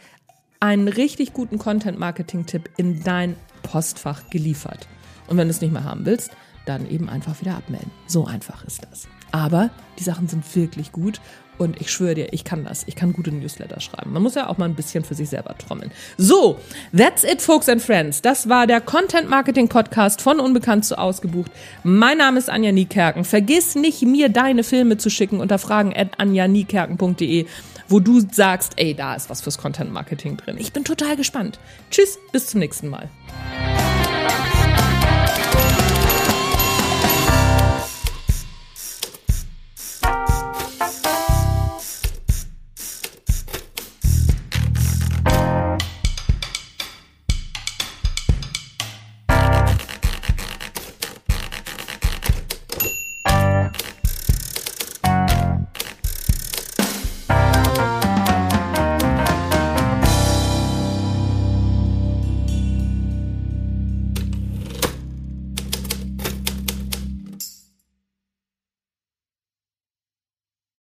einen 0.59 0.89
richtig 0.89 1.33
guten 1.33 1.59
Content-Marketing-Tipp 1.59 2.69
in 2.79 3.05
dein 3.05 3.37
Postfach 3.63 4.29
geliefert. 4.29 4.89
Und 5.29 5.37
wenn 5.37 5.47
du 5.47 5.53
es 5.53 5.61
nicht 5.61 5.73
mehr 5.73 5.85
haben 5.85 6.05
willst, 6.05 6.33
dann 6.69 6.89
eben 6.89 7.09
einfach 7.09 7.41
wieder 7.41 7.57
abmelden. 7.57 7.91
So 8.07 8.27
einfach 8.27 8.65
ist 8.65 8.83
das. 8.91 9.09
Aber 9.33 9.71
die 9.99 10.05
Sachen 10.05 10.29
sind 10.29 10.45
wirklich 10.57 10.93
gut 10.93 11.21
und 11.59 11.81
ich 11.81 11.91
schwöre 11.91 12.15
dir, 12.15 12.33
ich 12.33 12.45
kann 12.45 12.65
das. 12.65 12.85
Ich 12.87 12.95
kann 12.95 13.13
gute 13.13 13.33
Newsletter 13.33 13.81
schreiben. 13.81 14.13
Man 14.13 14.23
muss 14.23 14.37
ja 14.37 14.49
auch 14.49 14.59
mal 14.59 14.67
ein 14.67 14.75
bisschen 14.75 15.05
für 15.05 15.15
sich 15.15 15.29
selber 15.29 15.57
trommeln. 15.59 15.91
So, 16.17 16.59
that's 16.97 17.25
it, 17.25 17.43
folks 17.43 17.69
and 17.69 17.83
friends. 17.83 18.23
Das 18.23 18.49
war 18.49 18.67
der 18.67 18.81
Content 18.81 19.29
Marketing 19.29 19.69
Podcast 19.69 20.23
von 20.23 20.41
Unbekannt 20.41 20.85
zu 20.85 20.97
Ausgebucht. 20.97 21.51
Mein 21.83 22.19
Name 22.19 22.39
ist 22.39 22.49
Anja 22.49 22.73
Niekerken. 22.73 23.25
Vergiss 23.25 23.75
nicht, 23.75 24.03
mir 24.03 24.29
deine 24.29 24.63
Filme 24.63 24.99
zu 24.99 25.11
schicken 25.11 25.41
unter 25.41 25.59
fragen 25.59 25.93
at 25.95 26.19
anjaniekerken.de, 26.19 27.47
wo 27.89 28.01
du 28.01 28.21
sagst, 28.21 28.75
ey, 28.77 28.95
da 28.95 29.15
ist 29.15 29.29
was 29.29 29.41
fürs 29.41 29.59
Content 29.59 29.93
Marketing 29.93 30.37
drin. 30.37 30.57
Ich 30.59 30.73
bin 30.73 30.85
total 30.85 31.17
gespannt. 31.17 31.59
Tschüss, 31.91 32.19
bis 32.31 32.47
zum 32.47 32.61
nächsten 32.61 32.89
Mal. 32.89 33.09